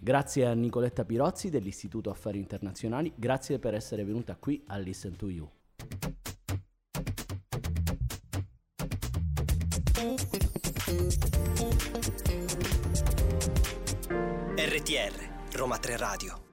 Grazie 0.00 0.46
a 0.46 0.52
Nicoletta 0.54 1.04
Pirozzi 1.04 1.50
dell'Istituto 1.50 2.08
Affari 2.08 2.38
Internazionali, 2.38 3.12
grazie 3.16 3.58
per 3.58 3.74
essere 3.74 4.04
venuta 4.04 4.36
qui 4.36 4.62
a 4.68 4.76
Listen 4.76 5.16
to 5.16 5.28
You. 5.28 5.50
RTR 14.54 15.56
Roma 15.56 15.78
3 15.78 15.96
Radio. 15.96 16.51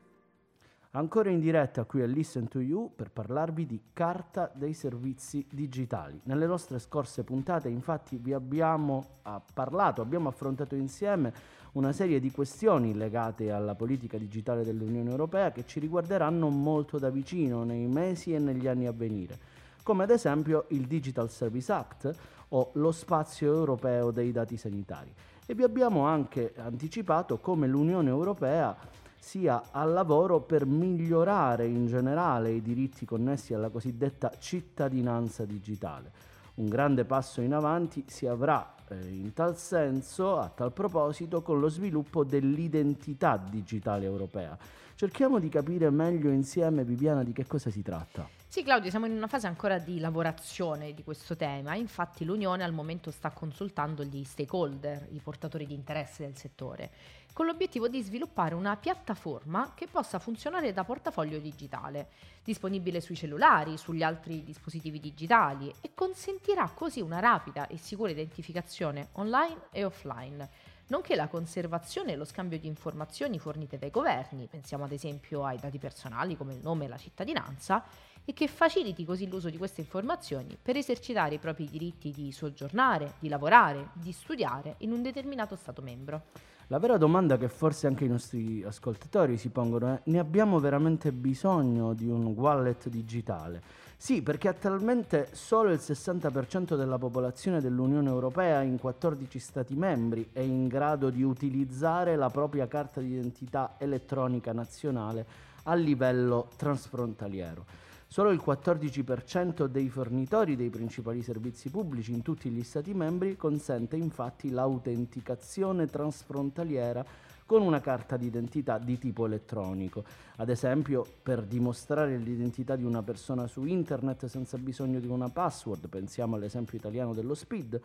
Ancora 0.94 1.30
in 1.30 1.40
diretta 1.40 1.84
qui 1.84 2.02
a 2.02 2.08
Listen 2.08 2.48
to 2.48 2.60
You 2.60 2.92
per 2.96 3.12
parlarvi 3.12 3.68
di 3.68 3.80
Carta 3.94 4.52
dei 4.56 4.74
servizi 4.74 5.46
digitali. 5.48 6.20
Nelle 6.24 6.48
nostre 6.48 6.80
scorse 6.80 7.24
puntate 7.24 7.70
infatti 7.70 8.18
vi 8.18 8.34
abbiamo 8.34 9.20
ah, 9.22 9.40
parlato, 9.54 10.02
abbiamo 10.02 10.30
affrontato 10.30 10.74
insieme 10.74 11.32
una 11.74 11.92
serie 11.92 12.20
di 12.20 12.32
questioni 12.32 12.96
legate 12.96 13.52
alla 13.52 13.76
politica 13.76 14.18
digitale 14.18 14.64
dell'Unione 14.64 15.12
Europea 15.12 15.52
che 15.52 15.64
ci 15.68 15.80
riguarderanno 15.80 16.50
molto 16.50 16.98
da 16.98 17.12
vicino 17.12 17.64
nei 17.64 17.86
mesi 17.86 18.34
e 18.34 18.40
negli 18.40 18.66
anni 18.66 18.88
a 18.88 18.92
venire, 18.92 19.38
come 19.84 20.02
ad 20.02 20.10
esempio 20.10 20.66
il 20.70 20.88
Digital 20.88 21.30
Service 21.30 21.72
Act 21.72 22.16
o 22.48 22.72
lo 22.74 22.92
spazio 22.92 23.54
europeo 23.54 24.10
dei 24.10 24.32
dati 24.32 24.58
sanitari. 24.58 25.14
E 25.46 25.54
vi 25.54 25.62
abbiamo 25.62 26.08
anche 26.08 26.52
anticipato 26.58 27.38
come 27.38 27.68
l'Unione 27.68 28.10
Europea 28.10 28.76
sia 29.20 29.64
al 29.72 29.92
lavoro 29.92 30.40
per 30.40 30.66
migliorare 30.66 31.68
in 31.68 31.88
generale 31.88 32.52
i 32.52 32.62
diritti 32.62 33.06
connessi 33.06 33.54
alla 33.54 33.70
cosiddetta 33.70 34.32
cittadinanza 34.40 35.46
digitale. 35.46 36.12
Un 36.56 36.68
grande 36.68 37.06
passo 37.06 37.42
in 37.42 37.54
avanti 37.54 38.04
si 38.08 38.26
avrà 38.26 38.76
eh, 38.90 38.96
in 39.08 39.34
tal 39.34 39.58
senso, 39.58 40.38
a 40.38 40.50
tal 40.50 40.74
proposito, 40.74 41.42
con 41.42 41.60
lo 41.60 41.70
sviluppo 41.70 42.24
dell'identità 42.24 43.38
digitale 43.38 44.06
europea. 44.06 44.58
Cerchiamo 44.96 45.40
di 45.40 45.48
capire 45.48 45.90
meglio 45.90 46.30
insieme, 46.30 46.84
Viviana, 46.84 47.24
di 47.24 47.32
che 47.32 47.46
cosa 47.46 47.70
si 47.70 47.82
tratta. 47.82 48.39
Sì, 48.52 48.64
Claudio, 48.64 48.90
siamo 48.90 49.06
in 49.06 49.12
una 49.12 49.28
fase 49.28 49.46
ancora 49.46 49.78
di 49.78 50.00
lavorazione 50.00 50.96
di 50.96 51.04
questo 51.04 51.36
tema. 51.36 51.76
Infatti, 51.76 52.26
l'Unione 52.26 52.64
al 52.64 52.74
momento 52.74 53.12
sta 53.12 53.30
consultando 53.30 54.04
gli 54.04 54.24
stakeholder, 54.24 55.08
i 55.12 55.20
portatori 55.20 55.68
di 55.68 55.76
interesse 55.76 56.26
del 56.26 56.36
settore, 56.36 56.90
con 57.32 57.46
l'obiettivo 57.46 57.88
di 57.88 58.02
sviluppare 58.02 58.56
una 58.56 58.76
piattaforma 58.76 59.74
che 59.76 59.86
possa 59.86 60.18
funzionare 60.18 60.74
da 60.74 60.84
portafoglio 60.84 61.38
digitale, 61.38 62.08
disponibile 62.44 63.02
sui 63.02 63.16
cellulari, 63.16 63.78
sugli 63.78 64.02
altri 64.02 64.44
dispositivi 64.44 65.00
digitali 65.00 65.72
e 65.80 65.92
consentirà 65.94 66.72
così 66.74 67.02
una 67.02 67.20
rapida 67.20 67.68
e 67.68 67.78
sicura 67.78 68.10
identificazione 68.10 69.10
online 69.12 69.68
e 69.70 69.84
offline 69.84 70.50
nonché 70.90 71.16
la 71.16 71.28
conservazione 71.28 72.14
e 72.14 72.16
lo 72.16 72.26
scambio 72.26 72.58
di 72.58 72.66
informazioni 72.66 73.38
fornite 73.38 73.78
dai 73.78 73.92
governi, 73.92 74.48
pensiamo 74.48 74.86
ad 74.86 74.92
esempio 74.92 75.46
ai 75.46 75.60
dati 75.60 75.78
personali 75.78 76.36
come 76.36 76.54
il 76.54 76.62
nome 76.64 76.86
e 76.86 76.88
la 76.88 76.98
cittadinanza, 76.98 77.84
e 78.30 78.34
che 78.34 78.48
faciliti 78.48 79.06
così 79.06 79.28
l'uso 79.28 79.50
di 79.50 79.58
queste 79.58 79.82
informazioni 79.82 80.56
per 80.62 80.78
esercitare 80.78 81.34
i 81.34 81.40
propri 81.40 81.66
diritti 81.66 82.12
di 82.12 82.32
soggiornare, 82.32 83.14
di 83.18 83.28
lavorare, 83.28 83.90
di 83.94 84.12
studiare 84.12 84.76
in 84.80 84.92
un 84.92 85.02
determinato 85.02 85.56
Stato 85.56 85.82
membro. 85.82 86.26
La 86.68 86.78
vera 86.78 86.98
domanda 86.98 87.40
che 87.40 87.50
forse 87.50 87.88
anche 87.88 88.06
i 88.06 88.08
nostri 88.08 88.62
ascoltatori 88.64 89.36
si 89.40 89.50
pongono 89.50 89.96
è 89.96 90.02
ne 90.04 90.20
abbiamo 90.20 90.60
veramente 90.60 91.12
bisogno 91.12 91.94
di 91.94 92.08
un 92.08 92.26
wallet 92.26 92.88
digitale? 92.88 93.64
Sì, 93.98 94.22
perché 94.22 94.48
attualmente 94.48 95.30
solo 95.32 95.72
il 95.72 95.80
60% 95.82 96.76
della 96.76 97.00
popolazione 97.00 97.60
dell'Unione 97.62 98.10
Europea 98.10 98.62
in 98.62 98.78
14 98.78 99.40
Stati 99.40 99.74
membri 99.74 100.30
è 100.32 100.42
in 100.42 100.68
grado 100.68 101.10
di 101.10 101.24
utilizzare 101.24 102.16
la 102.16 102.30
propria 102.30 102.68
carta 102.68 103.02
d'identità 103.02 103.74
elettronica 103.80 104.54
nazionale 104.54 105.26
a 105.64 105.74
livello 105.74 106.50
transfrontaliero. 106.58 107.88
Solo 108.12 108.32
il 108.32 108.42
14% 108.44 109.68
dei 109.68 109.88
fornitori 109.88 110.56
dei 110.56 110.72
principali 110.72 111.22
servizi 111.22 111.70
pubblici 111.70 112.12
in 112.12 112.24
tutti 112.24 112.50
gli 112.50 112.64
Stati 112.64 112.92
membri 112.96 113.38
consente 113.38 113.98
infatti 113.98 114.50
l'autenticazione 114.50 115.86
transfrontaliera 115.86 117.06
con 117.46 117.62
una 117.62 117.80
carta 117.80 118.18
d'identità 118.18 118.80
di 118.80 118.98
tipo 118.98 119.28
elettronico. 119.28 120.04
Ad 120.38 120.50
esempio, 120.50 121.06
per 121.22 121.44
dimostrare 121.44 122.18
l'identità 122.18 122.76
di 122.76 122.84
una 122.84 123.04
persona 123.04 123.46
su 123.46 123.66
internet 123.66 124.26
senza 124.26 124.58
bisogno 124.58 125.00
di 125.00 125.08
una 125.08 125.30
password, 125.30 125.88
pensiamo 125.88 126.36
all'esempio 126.36 126.80
italiano 126.80 127.14
dello 127.14 127.36
SPID, 127.36 127.80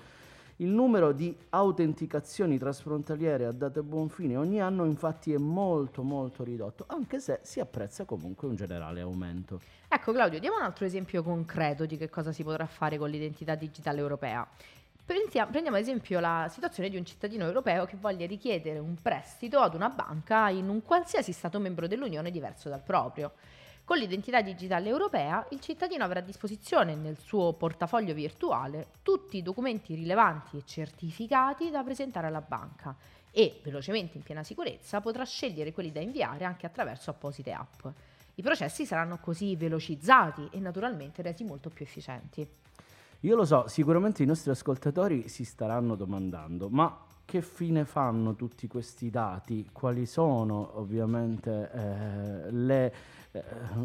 il 0.56 0.68
numero 0.68 1.12
di 1.12 1.36
autenticazioni 1.50 2.58
trasfrontaliere 2.58 3.46
a 3.46 3.52
data 3.52 3.82
buon 3.82 4.08
fine 4.08 4.36
ogni 4.36 4.60
anno 4.60 4.84
infatti 4.84 5.32
è 5.32 5.38
molto 5.38 6.02
molto 6.02 6.44
ridotto, 6.44 6.84
anche 6.86 7.18
se 7.18 7.40
si 7.42 7.58
apprezza 7.58 8.04
comunque 8.04 8.46
un 8.46 8.54
generale 8.54 9.00
aumento. 9.00 9.60
Ecco 9.88 10.12
Claudio, 10.12 10.38
diamo 10.38 10.56
un 10.56 10.62
altro 10.62 10.84
esempio 10.84 11.22
concreto 11.22 11.86
di 11.86 11.96
che 11.96 12.08
cosa 12.08 12.30
si 12.30 12.44
potrà 12.44 12.66
fare 12.66 12.98
con 12.98 13.10
l'identità 13.10 13.54
digitale 13.54 13.98
europea. 13.98 14.46
Prendiamo 15.04 15.76
ad 15.76 15.82
esempio 15.82 16.18
la 16.18 16.48
situazione 16.50 16.88
di 16.88 16.96
un 16.96 17.04
cittadino 17.04 17.44
europeo 17.44 17.84
che 17.84 17.96
voglia 18.00 18.26
richiedere 18.26 18.78
un 18.78 18.94
prestito 19.00 19.58
ad 19.58 19.74
una 19.74 19.90
banca 19.90 20.48
in 20.48 20.68
un 20.68 20.82
qualsiasi 20.82 21.32
Stato 21.32 21.58
membro 21.58 21.86
dell'Unione 21.86 22.30
diverso 22.30 22.70
dal 22.70 22.80
proprio. 22.80 23.32
Con 23.84 23.98
l'identità 23.98 24.40
digitale 24.40 24.88
europea 24.88 25.46
il 25.50 25.60
cittadino 25.60 26.04
avrà 26.04 26.20
a 26.20 26.22
disposizione 26.22 26.94
nel 26.94 27.18
suo 27.18 27.52
portafoglio 27.52 28.14
virtuale 28.14 28.86
tutti 29.02 29.36
i 29.36 29.42
documenti 29.42 29.94
rilevanti 29.94 30.56
e 30.56 30.62
certificati 30.64 31.68
da 31.68 31.82
presentare 31.82 32.28
alla 32.28 32.40
banca 32.40 32.96
e, 33.30 33.60
velocemente 33.62 34.16
in 34.16 34.22
piena 34.22 34.42
sicurezza, 34.42 35.02
potrà 35.02 35.24
scegliere 35.24 35.74
quelli 35.74 35.92
da 35.92 36.00
inviare 36.00 36.46
anche 36.46 36.64
attraverso 36.64 37.10
apposite 37.10 37.52
app. 37.52 37.86
I 38.36 38.42
processi 38.42 38.86
saranno 38.86 39.18
così 39.18 39.54
velocizzati 39.54 40.48
e 40.50 40.60
naturalmente 40.60 41.20
resi 41.20 41.44
molto 41.44 41.68
più 41.68 41.84
efficienti. 41.84 42.48
Io 43.20 43.36
lo 43.36 43.44
so, 43.44 43.68
sicuramente 43.68 44.22
i 44.22 44.26
nostri 44.26 44.50
ascoltatori 44.50 45.28
si 45.28 45.44
staranno 45.44 45.94
domandando, 45.94 46.70
ma 46.70 47.04
che 47.24 47.42
fine 47.42 47.84
fanno 47.84 48.34
tutti 48.34 48.66
questi 48.66 49.10
dati? 49.10 49.68
Quali 49.72 50.04
sono 50.06 50.78
ovviamente 50.78 51.70
eh, 51.72 52.50
le 52.50 52.94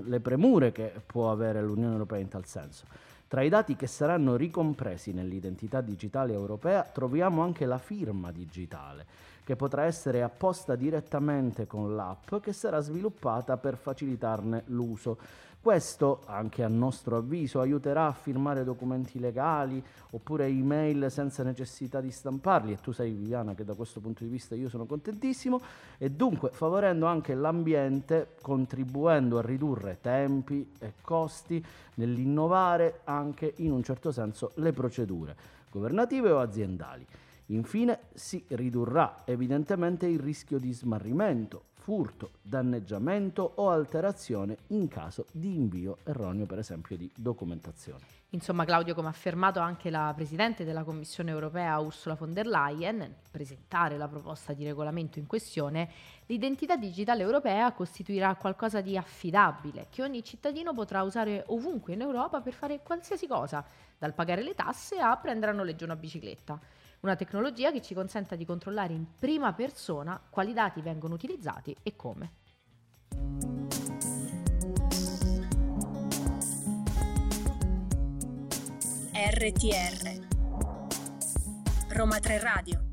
le 0.03 0.19
premure 0.19 0.71
che 0.71 0.93
può 1.05 1.31
avere 1.31 1.61
l'Unione 1.61 1.93
Europea 1.93 2.19
in 2.19 2.27
tal 2.27 2.45
senso. 2.45 2.85
Tra 3.27 3.41
i 3.41 3.49
dati 3.49 3.75
che 3.75 3.87
saranno 3.87 4.35
ricompresi 4.35 5.13
nell'identità 5.13 5.81
digitale 5.81 6.33
europea 6.33 6.83
troviamo 6.83 7.43
anche 7.43 7.65
la 7.65 7.77
firma 7.77 8.31
digitale, 8.31 9.05
che 9.49 9.55
potrà 9.55 9.85
essere 9.85 10.21
apposta 10.21 10.75
direttamente 10.75 11.65
con 11.65 11.95
l'app 11.95 12.35
che 12.35 12.53
sarà 12.53 12.81
sviluppata 12.81 13.57
per 13.57 13.77
facilitarne 13.77 14.65
l'uso. 14.67 15.17
Questo, 15.59 16.21
anche 16.25 16.63
a 16.63 16.67
nostro 16.67 17.17
avviso, 17.17 17.59
aiuterà 17.59 18.05
a 18.05 18.11
firmare 18.11 18.63
documenti 18.63 19.19
legali 19.19 19.83
oppure 20.11 20.45
email 20.45 21.07
senza 21.09 21.41
necessità 21.41 21.99
di 21.99 22.11
stamparli 22.11 22.73
e 22.73 22.77
tu 22.79 22.91
sai 22.91 23.09
Viviana 23.09 23.55
che 23.55 23.65
da 23.65 23.73
questo 23.73 23.99
punto 23.99 24.23
di 24.23 24.29
vista 24.29 24.53
io 24.53 24.69
sono 24.69 24.85
contentissimo 24.85 25.59
e 25.97 26.11
dunque 26.11 26.51
favorendo 26.51 27.07
anche 27.07 27.33
l'ambiente, 27.33 28.35
contribuendo 28.43 29.39
a 29.39 29.41
ridurre 29.41 29.97
tempi 29.99 30.73
e 30.77 30.93
costi 31.01 31.65
nell'innovare 31.95 32.99
anche 33.05 33.51
in 33.55 33.71
un 33.71 33.81
certo 33.81 34.11
senso 34.11 34.51
le 34.57 34.73
procedure 34.73 35.35
governative 35.71 36.29
o 36.29 36.39
aziendali. 36.39 37.07
Infine 37.51 37.99
si 38.13 38.43
ridurrà 38.49 39.23
evidentemente 39.25 40.05
il 40.05 40.19
rischio 40.19 40.59
di 40.59 40.71
smarrimento, 40.71 41.63
furto, 41.73 42.33
danneggiamento 42.43 43.53
o 43.55 43.71
alterazione 43.71 44.57
in 44.67 44.87
caso 44.87 45.25
di 45.31 45.55
invio 45.55 45.97
erroneo, 46.03 46.45
per 46.45 46.59
esempio, 46.59 46.95
di 46.95 47.09
documentazione. 47.15 48.17
Insomma, 48.33 48.65
Claudio, 48.65 48.93
come 48.93 49.07
ha 49.07 49.09
affermato 49.09 49.59
anche 49.59 49.89
la 49.89 50.13
Presidente 50.15 50.63
della 50.63 50.83
Commissione 50.83 51.31
europea 51.31 51.79
Ursula 51.79 52.13
von 52.13 52.31
der 52.31 52.45
Leyen, 52.45 52.97
nel 52.97 53.15
presentare 53.31 53.97
la 53.97 54.07
proposta 54.07 54.53
di 54.53 54.63
regolamento 54.63 55.17
in 55.17 55.25
questione, 55.25 55.89
l'identità 56.27 56.75
digitale 56.75 57.23
europea 57.23 57.71
costituirà 57.71 58.35
qualcosa 58.35 58.81
di 58.81 58.95
affidabile 58.95 59.87
che 59.89 60.03
ogni 60.03 60.23
cittadino 60.23 60.75
potrà 60.75 61.01
usare 61.01 61.45
ovunque 61.47 61.93
in 61.93 62.01
Europa 62.01 62.41
per 62.41 62.53
fare 62.53 62.81
qualsiasi 62.83 63.25
cosa, 63.25 63.65
dal 63.97 64.13
pagare 64.13 64.43
le 64.43 64.53
tasse 64.53 64.99
a 64.99 65.17
prendere 65.17 65.51
a 65.51 65.55
noleggio 65.55 65.85
una 65.85 65.95
bicicletta. 65.95 66.59
Una 67.01 67.15
tecnologia 67.15 67.71
che 67.71 67.81
ci 67.81 67.93
consenta 67.93 68.35
di 68.35 68.43
controllare 68.43 68.91
in 68.91 69.05
prima 69.17 69.53
persona 69.53 70.21
quali 70.29 70.51
dati 70.51 70.81
vengono 70.81 71.13
utilizzati 71.13 71.73
e 71.81 71.95
come. 71.95 72.33
RTR 79.13 80.27
Roma 81.89 82.19
3 82.19 82.39
Radio 82.39 82.89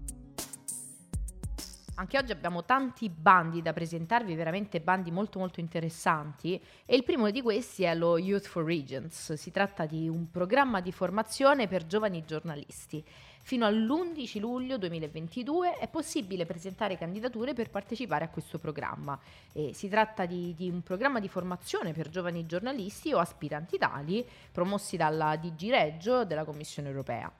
anche 1.98 2.18
oggi 2.18 2.30
abbiamo 2.30 2.62
tanti 2.66 3.08
bandi 3.08 3.62
da 3.62 3.72
presentarvi, 3.72 4.34
veramente 4.34 4.82
bandi 4.82 5.10
molto 5.10 5.38
molto 5.38 5.60
interessanti 5.60 6.60
e 6.84 6.94
il 6.94 7.04
primo 7.04 7.30
di 7.30 7.40
questi 7.40 7.84
è 7.84 7.94
lo 7.94 8.18
Youth 8.18 8.44
for 8.44 8.64
Regions. 8.64 9.32
Si 9.32 9.50
tratta 9.50 9.86
di 9.86 10.06
un 10.06 10.30
programma 10.30 10.82
di 10.82 10.92
formazione 10.92 11.68
per 11.68 11.86
giovani 11.86 12.22
giornalisti. 12.26 13.02
Fino 13.46 13.64
all'11 13.64 14.40
luglio 14.40 14.76
2022 14.76 15.76
è 15.78 15.86
possibile 15.86 16.46
presentare 16.46 16.98
candidature 16.98 17.54
per 17.54 17.70
partecipare 17.70 18.24
a 18.24 18.28
questo 18.28 18.58
programma. 18.58 19.16
E 19.52 19.72
si 19.72 19.88
tratta 19.88 20.26
di, 20.26 20.52
di, 20.56 20.68
un 20.68 20.82
programma 20.82 21.20
di 21.20 21.28
formazione 21.28 21.92
per 21.92 22.08
giovani 22.08 22.44
giornalisti 22.44 23.12
o 23.12 23.20
aspiranti 23.20 23.78
tali 23.78 24.26
promossi 24.50 24.96
dalla 24.96 25.36
DG 25.36 25.70
Reggio 25.70 26.24
della 26.24 26.42
Commissione 26.42 26.88
europea. 26.88 27.32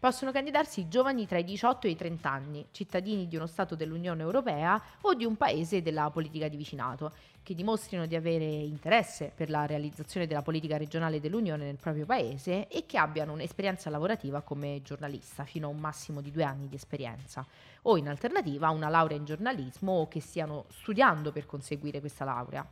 Possono 0.00 0.32
candidarsi 0.32 0.88
giovani 0.88 1.26
tra 1.26 1.36
i 1.36 1.44
18 1.44 1.86
e 1.86 1.90
i 1.90 1.94
30 1.94 2.30
anni, 2.30 2.66
cittadini 2.70 3.28
di 3.28 3.36
uno 3.36 3.44
Stato 3.44 3.74
dell'Unione 3.74 4.22
Europea 4.22 4.80
o 5.02 5.12
di 5.12 5.26
un 5.26 5.36
paese 5.36 5.82
della 5.82 6.08
politica 6.08 6.48
di 6.48 6.56
vicinato, 6.56 7.12
che 7.42 7.54
dimostrino 7.54 8.06
di 8.06 8.16
avere 8.16 8.46
interesse 8.46 9.30
per 9.34 9.50
la 9.50 9.66
realizzazione 9.66 10.26
della 10.26 10.40
politica 10.40 10.78
regionale 10.78 11.20
dell'Unione 11.20 11.66
nel 11.66 11.76
proprio 11.76 12.06
paese 12.06 12.66
e 12.68 12.86
che 12.86 12.96
abbiano 12.96 13.34
un'esperienza 13.34 13.90
lavorativa 13.90 14.40
come 14.40 14.80
giornalista, 14.82 15.44
fino 15.44 15.66
a 15.66 15.70
un 15.70 15.78
massimo 15.78 16.22
di 16.22 16.30
due 16.30 16.44
anni 16.44 16.66
di 16.66 16.76
esperienza, 16.76 17.44
o 17.82 17.98
in 17.98 18.08
alternativa 18.08 18.70
una 18.70 18.88
laurea 18.88 19.18
in 19.18 19.26
giornalismo 19.26 19.92
o 19.92 20.08
che 20.08 20.22
stiano 20.22 20.64
studiando 20.70 21.30
per 21.30 21.44
conseguire 21.44 22.00
questa 22.00 22.24
laurea. 22.24 22.66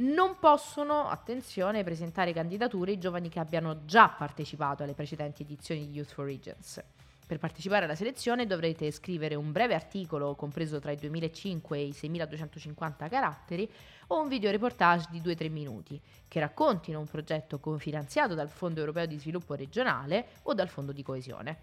Non 0.00 0.36
possono, 0.38 1.08
attenzione, 1.08 1.82
presentare 1.82 2.32
candidature 2.32 2.92
i 2.92 2.98
giovani 2.98 3.28
che 3.28 3.40
abbiano 3.40 3.84
già 3.84 4.08
partecipato 4.08 4.84
alle 4.84 4.94
precedenti 4.94 5.42
edizioni 5.42 5.88
di 5.88 5.94
Youth 5.94 6.12
for 6.12 6.24
Regions. 6.24 6.80
Per 7.26 7.38
partecipare 7.38 7.84
alla 7.84 7.96
selezione 7.96 8.46
dovrete 8.46 8.92
scrivere 8.92 9.34
un 9.34 9.50
breve 9.50 9.74
articolo 9.74 10.36
compreso 10.36 10.78
tra 10.78 10.92
i 10.92 10.96
2005 10.96 11.78
e 11.78 11.86
i 11.86 11.92
6250 11.92 13.08
caratteri 13.08 13.68
o 14.08 14.20
un 14.20 14.28
video 14.28 14.52
reportage 14.52 15.08
di 15.10 15.20
2-3 15.20 15.50
minuti 15.50 16.00
che 16.28 16.38
raccontino 16.38 17.00
un 17.00 17.06
progetto 17.06 17.58
cofinanziato 17.58 18.34
dal 18.34 18.50
Fondo 18.50 18.78
Europeo 18.78 19.06
di 19.06 19.18
Sviluppo 19.18 19.54
Regionale 19.54 20.26
o 20.42 20.54
dal 20.54 20.68
Fondo 20.68 20.92
di 20.92 21.02
Coesione. 21.02 21.58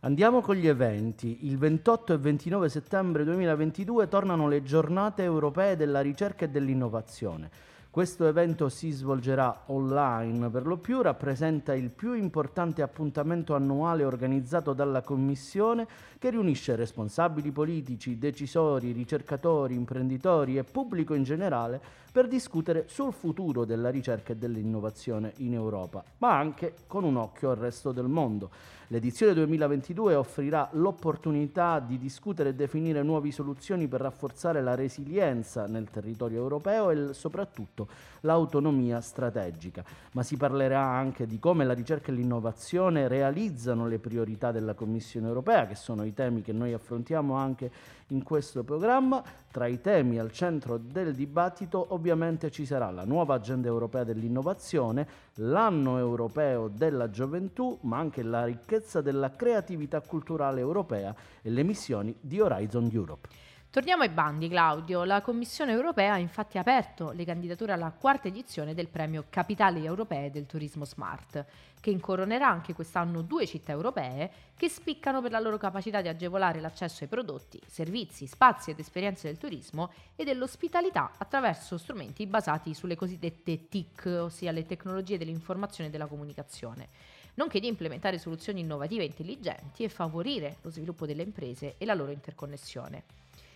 Andiamo 0.00 0.42
con 0.42 0.56
gli 0.56 0.66
eventi. 0.66 1.46
Il 1.46 1.56
28 1.56 2.12
e 2.12 2.18
29 2.18 2.68
settembre 2.68 3.24
2022 3.24 4.08
tornano 4.08 4.48
le 4.48 4.62
giornate 4.62 5.22
europee 5.22 5.76
della 5.76 6.02
ricerca 6.02 6.44
e 6.44 6.48
dell'innovazione. 6.48 7.69
Questo 7.92 8.28
evento 8.28 8.68
si 8.68 8.92
svolgerà 8.92 9.64
online 9.66 10.48
per 10.48 10.64
lo 10.64 10.76
più, 10.76 11.02
rappresenta 11.02 11.74
il 11.74 11.90
più 11.90 12.12
importante 12.12 12.82
appuntamento 12.82 13.56
annuale 13.56 14.04
organizzato 14.04 14.72
dalla 14.72 15.02
Commissione 15.02 15.88
che 16.16 16.30
riunisce 16.30 16.76
responsabili 16.76 17.50
politici, 17.50 18.16
decisori, 18.16 18.92
ricercatori, 18.92 19.74
imprenditori 19.74 20.56
e 20.56 20.62
pubblico 20.62 21.14
in 21.14 21.24
generale 21.24 21.80
per 22.12 22.28
discutere 22.28 22.84
sul 22.86 23.12
futuro 23.12 23.64
della 23.64 23.90
ricerca 23.90 24.34
e 24.34 24.36
dell'innovazione 24.36 25.32
in 25.38 25.54
Europa, 25.54 26.04
ma 26.18 26.38
anche 26.38 26.74
con 26.86 27.02
un 27.02 27.16
occhio 27.16 27.50
al 27.50 27.56
resto 27.56 27.90
del 27.90 28.06
mondo. 28.06 28.50
L'edizione 28.88 29.34
2022 29.34 30.16
offrirà 30.16 30.68
l'opportunità 30.72 31.78
di 31.78 31.96
discutere 31.96 32.48
e 32.48 32.54
definire 32.54 33.02
nuove 33.04 33.30
soluzioni 33.30 33.86
per 33.86 34.00
rafforzare 34.00 34.60
la 34.62 34.74
resilienza 34.74 35.66
nel 35.66 35.88
territorio 35.90 36.38
europeo 36.38 36.90
e 36.90 37.14
soprattutto 37.14 37.79
l'autonomia 38.20 39.00
strategica, 39.00 39.84
ma 40.12 40.22
si 40.22 40.36
parlerà 40.36 40.82
anche 40.82 41.26
di 41.26 41.38
come 41.38 41.64
la 41.64 41.72
ricerca 41.72 42.10
e 42.10 42.14
l'innovazione 42.14 43.08
realizzano 43.08 43.86
le 43.86 43.98
priorità 43.98 44.52
della 44.52 44.74
Commissione 44.74 45.26
europea, 45.26 45.66
che 45.66 45.74
sono 45.74 46.04
i 46.04 46.14
temi 46.14 46.42
che 46.42 46.52
noi 46.52 46.72
affrontiamo 46.72 47.34
anche 47.34 47.70
in 48.08 48.22
questo 48.22 48.62
programma. 48.62 49.22
Tra 49.50 49.66
i 49.66 49.80
temi 49.80 50.18
al 50.18 50.30
centro 50.30 50.78
del 50.78 51.14
dibattito 51.14 51.86
ovviamente 51.90 52.50
ci 52.50 52.64
sarà 52.64 52.90
la 52.90 53.04
nuova 53.04 53.34
agenda 53.34 53.66
europea 53.66 54.04
dell'innovazione, 54.04 55.06
l'anno 55.34 55.98
europeo 55.98 56.68
della 56.68 57.10
gioventù, 57.10 57.78
ma 57.82 57.98
anche 57.98 58.22
la 58.22 58.44
ricchezza 58.44 59.00
della 59.00 59.30
creatività 59.30 60.00
culturale 60.00 60.60
europea 60.60 61.14
e 61.42 61.50
le 61.50 61.62
missioni 61.62 62.14
di 62.20 62.40
Horizon 62.40 62.88
Europe. 62.92 63.28
Torniamo 63.72 64.02
ai 64.02 64.08
bandi, 64.08 64.48
Claudio. 64.48 65.04
La 65.04 65.20
Commissione 65.20 65.70
europea 65.70 66.14
ha 66.14 66.18
infatti 66.18 66.58
aperto 66.58 67.12
le 67.12 67.24
candidature 67.24 67.70
alla 67.70 67.92
quarta 67.92 68.26
edizione 68.26 68.74
del 68.74 68.88
premio 68.88 69.26
Capitali 69.30 69.84
Europee 69.84 70.32
del 70.32 70.46
Turismo 70.46 70.84
Smart, 70.84 71.44
che 71.78 71.90
incoronerà 71.90 72.48
anche 72.48 72.74
quest'anno 72.74 73.22
due 73.22 73.46
città 73.46 73.70
europee 73.70 74.28
che 74.56 74.68
spiccano 74.68 75.22
per 75.22 75.30
la 75.30 75.38
loro 75.38 75.56
capacità 75.56 76.00
di 76.00 76.08
agevolare 76.08 76.58
l'accesso 76.58 77.04
ai 77.04 77.08
prodotti, 77.08 77.60
servizi, 77.64 78.26
spazi 78.26 78.72
ed 78.72 78.80
esperienze 78.80 79.28
del 79.28 79.38
turismo 79.38 79.92
e 80.16 80.24
dell'ospitalità 80.24 81.12
attraverso 81.16 81.78
strumenti 81.78 82.26
basati 82.26 82.74
sulle 82.74 82.96
cosiddette 82.96 83.68
TIC, 83.68 84.16
ossia 84.22 84.50
le 84.50 84.66
tecnologie 84.66 85.16
dell'informazione 85.16 85.90
e 85.90 85.92
della 85.92 86.06
comunicazione 86.06 86.88
nonché 87.34 87.60
di 87.60 87.68
implementare 87.68 88.18
soluzioni 88.18 88.60
innovative 88.60 89.04
e 89.04 89.06
intelligenti 89.06 89.84
e 89.84 89.88
favorire 89.88 90.56
lo 90.62 90.70
sviluppo 90.70 91.06
delle 91.06 91.22
imprese 91.22 91.76
e 91.78 91.84
la 91.84 91.94
loro 91.94 92.10
interconnessione. 92.10 93.04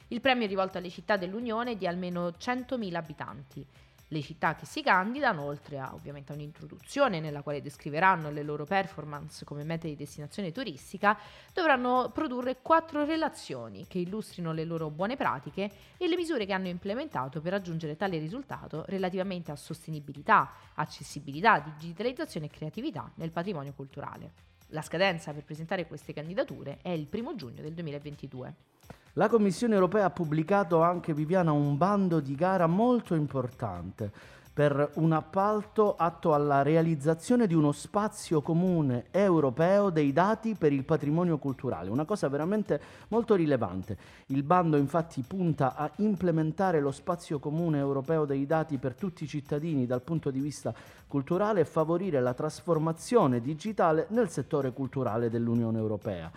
Il 0.09 0.21
premio 0.21 0.45
è 0.45 0.49
rivolto 0.49 0.79
alle 0.79 0.91
città 0.91 1.17
dell'Unione 1.17 1.77
di 1.77 1.87
almeno 1.87 2.29
100.000 2.29 2.95
abitanti. 2.95 3.67
Le 4.09 4.21
città 4.21 4.55
che 4.55 4.67
si 4.67 4.83
candidano, 4.83 5.43
oltre 5.43 5.79
a 5.79 5.95
ovviamente 5.95 6.31
a 6.31 6.35
un'introduzione 6.35 7.21
nella 7.21 7.41
quale 7.41 7.63
descriveranno 7.63 8.31
le 8.31 8.43
loro 8.43 8.65
performance 8.65 9.47
come 9.47 9.65
mete 9.65 9.89
di 9.89 9.97
destinazione 9.97 10.53
turistica, 10.53 11.19
dovranno 11.55 12.11
produrre 12.13 12.59
quattro 12.61 13.05
relazioni 13.05 13.87
che 13.87 13.99
illustrino 13.99 14.53
le 14.53 14.65
loro 14.65 14.91
buone 14.91 15.17
pratiche 15.17 15.71
e 15.97 16.07
le 16.07 16.17
misure 16.17 16.45
che 16.45 16.53
hanno 16.53 16.69
implementato 16.69 17.41
per 17.41 17.53
raggiungere 17.53 17.97
tale 17.97 18.19
risultato 18.19 18.85
relativamente 18.89 19.51
a 19.51 19.57
sostenibilità, 19.57 20.53
accessibilità, 20.75 21.59
digitalizzazione 21.61 22.47
e 22.47 22.51
creatività 22.51 23.11
nel 23.15 23.31
patrimonio 23.31 23.73
culturale. 23.73 24.33
La 24.69 24.83
scadenza 24.83 25.33
per 25.33 25.45
presentare 25.45 25.87
queste 25.87 26.13
candidature 26.13 26.79
è 26.83 26.91
il 26.91 27.09
1 27.11 27.35
giugno 27.37 27.63
del 27.63 27.73
2022. 27.73 28.74
La 29.17 29.29
Commissione 29.29 29.75
europea 29.75 30.07
ha 30.07 30.11
pubblicato 30.11 30.83
anche, 30.83 31.15
Viviana, 31.15 31.53
un 31.53 31.77
bando 31.77 32.19
di 32.19 32.35
gara 32.35 32.67
molto 32.67 33.15
importante 33.15 34.11
per 34.53 34.91
un 34.95 35.13
appalto 35.13 35.95
atto 35.95 36.35
alla 36.35 36.63
realizzazione 36.63 37.47
di 37.47 37.55
uno 37.55 37.71
spazio 37.71 38.43
comune 38.43 39.05
europeo 39.13 39.91
dei 39.91 40.13
dati 40.13 40.57
per 40.57 40.73
il 40.73 40.85
patrimonio 40.85 41.39
culturale, 41.39 41.91
una 41.91 42.05
cosa 42.05 42.29
veramente 42.29 42.81
molto 43.09 43.37
rilevante. 43.37 43.97
Il 44.27 44.43
bando 44.43 44.77
infatti 44.77 45.23
punta 45.23 45.77
a 45.77 45.89
implementare 45.99 46.81
lo 46.81 46.91
spazio 46.91 47.39
comune 47.39 47.79
europeo 47.79 48.25
dei 48.25 48.47
dati 48.47 48.79
per 48.79 48.97
tutti 48.97 49.23
i 49.23 49.29
cittadini 49.29 49.87
dal 49.87 50.03
punto 50.03 50.33
di 50.33 50.41
vista 50.41 50.75
culturale 51.07 51.61
e 51.61 51.65
favorire 51.65 52.21
la 52.21 52.35
trasformazione 52.35 53.41
digitale 53.41 54.07
nel 54.09 54.29
settore 54.29 54.73
culturale 54.73 55.31
dell'Unione 55.31 55.79
Europea. 55.79 56.33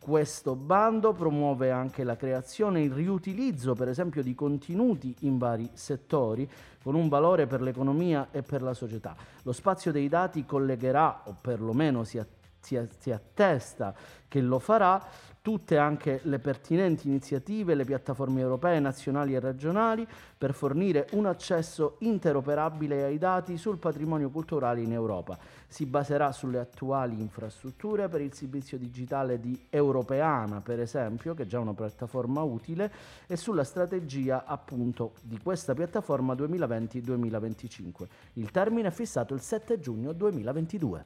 Questo 0.00 0.56
bando 0.56 1.12
promuove 1.12 1.70
anche 1.70 2.04
la 2.04 2.16
creazione 2.16 2.80
e 2.80 2.84
il 2.84 2.92
riutilizzo, 2.92 3.74
per 3.74 3.88
esempio, 3.88 4.22
di 4.22 4.34
contenuti 4.34 5.14
in 5.20 5.36
vari 5.36 5.68
settori 5.74 6.48
con 6.82 6.94
un 6.94 7.10
valore 7.10 7.46
per 7.46 7.60
l'economia 7.60 8.28
e 8.30 8.42
per 8.42 8.62
la 8.62 8.72
società. 8.72 9.14
Lo 9.42 9.52
spazio 9.52 9.92
dei 9.92 10.08
dati 10.08 10.46
collegherà, 10.46 11.24
o 11.26 11.36
perlomeno 11.38 12.02
si 12.04 12.16
si, 12.60 12.80
si 12.98 13.10
attesta 13.10 13.94
che 14.28 14.40
lo 14.40 14.58
farà, 14.58 15.04
tutte 15.42 15.78
anche 15.78 16.20
le 16.24 16.38
pertinenti 16.38 17.08
iniziative, 17.08 17.74
le 17.74 17.84
piattaforme 17.84 18.40
europee, 18.40 18.78
nazionali 18.78 19.34
e 19.34 19.40
regionali 19.40 20.06
per 20.36 20.52
fornire 20.52 21.08
un 21.12 21.26
accesso 21.26 21.96
interoperabile 22.00 23.04
ai 23.04 23.16
dati 23.16 23.56
sul 23.56 23.78
patrimonio 23.78 24.28
culturale 24.30 24.82
in 24.82 24.92
Europa. 24.92 25.38
Si 25.66 25.86
baserà 25.86 26.30
sulle 26.32 26.58
attuali 26.58 27.20
infrastrutture 27.20 28.08
per 28.08 28.20
il 28.20 28.34
servizio 28.34 28.76
digitale 28.76 29.40
di 29.40 29.66
Europeana, 29.70 30.60
per 30.60 30.78
esempio, 30.80 31.34
che 31.34 31.44
è 31.44 31.46
già 31.46 31.58
una 31.58 31.74
piattaforma 31.74 32.42
utile, 32.42 32.92
e 33.26 33.36
sulla 33.36 33.64
strategia 33.64 34.44
appunto 34.44 35.14
di 35.22 35.38
questa 35.42 35.72
piattaforma 35.72 36.34
2020-2025. 36.34 38.06
Il 38.34 38.50
termine 38.50 38.88
è 38.88 38.92
fissato 38.92 39.32
il 39.32 39.40
7 39.40 39.80
giugno 39.80 40.12
2022. 40.12 41.04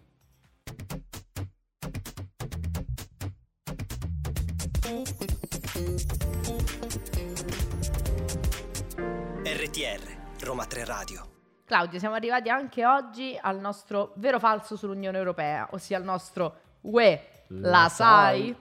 RTR, 9.43 10.03
Roma 10.41 10.67
3 10.67 10.85
Radio. 10.85 11.27
Claudio, 11.65 11.99
siamo 11.99 12.17
arrivati 12.17 12.51
anche 12.51 12.85
oggi 12.85 13.35
al 13.41 13.61
nostro 13.61 14.13
vero 14.17 14.39
falso 14.39 14.77
sull'Unione 14.77 15.17
Europea, 15.17 15.69
ossia 15.71 15.97
al 15.97 16.05
nostro 16.05 16.57
UE, 16.83 17.19
la, 17.47 17.71
La 17.71 17.89
sai? 17.89 18.43
sai? 18.43 18.57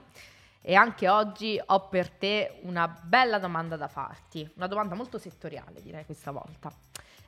E 0.62 0.74
anche 0.74 1.10
oggi 1.10 1.60
ho 1.62 1.88
per 1.88 2.08
te 2.08 2.58
una 2.62 2.88
bella 2.88 3.38
domanda 3.38 3.76
da 3.76 3.88
farti, 3.88 4.50
una 4.56 4.66
domanda 4.66 4.94
molto 4.94 5.18
settoriale 5.18 5.82
direi 5.82 6.06
questa 6.06 6.30
volta. 6.30 6.72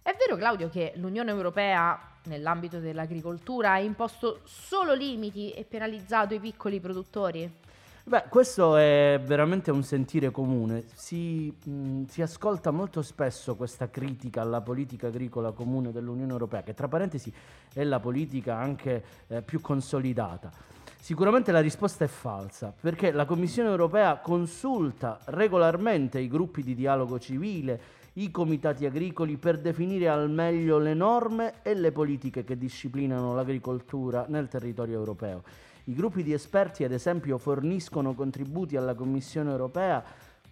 È 0.01 0.17
vero 0.19 0.37
Claudio 0.37 0.71
che 0.71 0.95
l'Unione 0.97 1.33
Europea 1.33 2.01
nell'ambito 2.25 2.79
dell'agricoltura 2.79 3.73
ha 3.73 3.79
imposto 3.79 4.41
solo 4.45 4.95
limiti 4.95 5.51
e 5.51 5.65
penalizzato 5.65 6.33
i 6.33 6.41
piccoli 6.41 6.81
produttori? 6.81 7.65
Beh, 8.09 8.27
questo 8.29 8.77
è 8.77 9.21
veramente 9.21 9.73
un 9.73 9.83
sentire 9.83 10.31
comune. 10.31 10.85
Si, 10.95 11.53
mh, 11.65 12.05
si 12.05 12.23
ascolta 12.23 12.71
molto 12.71 13.03
spesso 13.03 13.57
questa 13.57 13.91
critica 13.91 14.43
alla 14.43 14.61
politica 14.61 15.09
agricola 15.09 15.51
comune 15.51 15.91
dell'Unione 15.91 16.31
Europea, 16.31 16.63
che 16.63 16.73
tra 16.73 16.87
parentesi 16.87 17.33
è 17.75 17.83
la 17.83 17.99
politica 17.99 18.59
anche 18.59 19.03
eh, 19.27 19.43
più 19.43 19.61
consolidata. 19.61 20.53
Sicuramente 21.01 21.51
la 21.51 21.59
risposta 21.59 22.05
è 22.05 22.07
falsa, 22.07 22.73
perché 22.81 23.11
la 23.11 23.25
Commissione 23.25 23.71
Europea 23.71 24.19
consulta 24.19 25.19
regolarmente 25.25 26.21
i 26.21 26.29
gruppi 26.29 26.63
di 26.63 26.77
dialogo 26.77 27.19
civile, 27.19 27.81
i 28.15 28.31
comitati 28.31 28.87
agricoli 28.87 29.37
per 29.37 29.59
definire 29.59 30.09
al 30.09 30.31
meglio 30.31 30.79
le 30.79 30.95
norme 30.95 31.55
e 31.63 31.75
le 31.75 31.91
politiche 31.91 32.45
che 32.45 32.57
disciplinano 32.57 33.35
l'agricoltura 33.35 34.27
nel 34.29 34.47
territorio 34.47 34.97
europeo. 34.97 35.43
I 35.89 35.95
gruppi 35.95 36.25
di 36.25 36.33
esperti, 36.33 36.83
ad 36.83 36.91
esempio, 36.91 37.39
forniscono 37.39 38.13
contributi 38.13 38.77
alla 38.77 38.95
Commissione 38.97 39.53
europea 39.53 40.03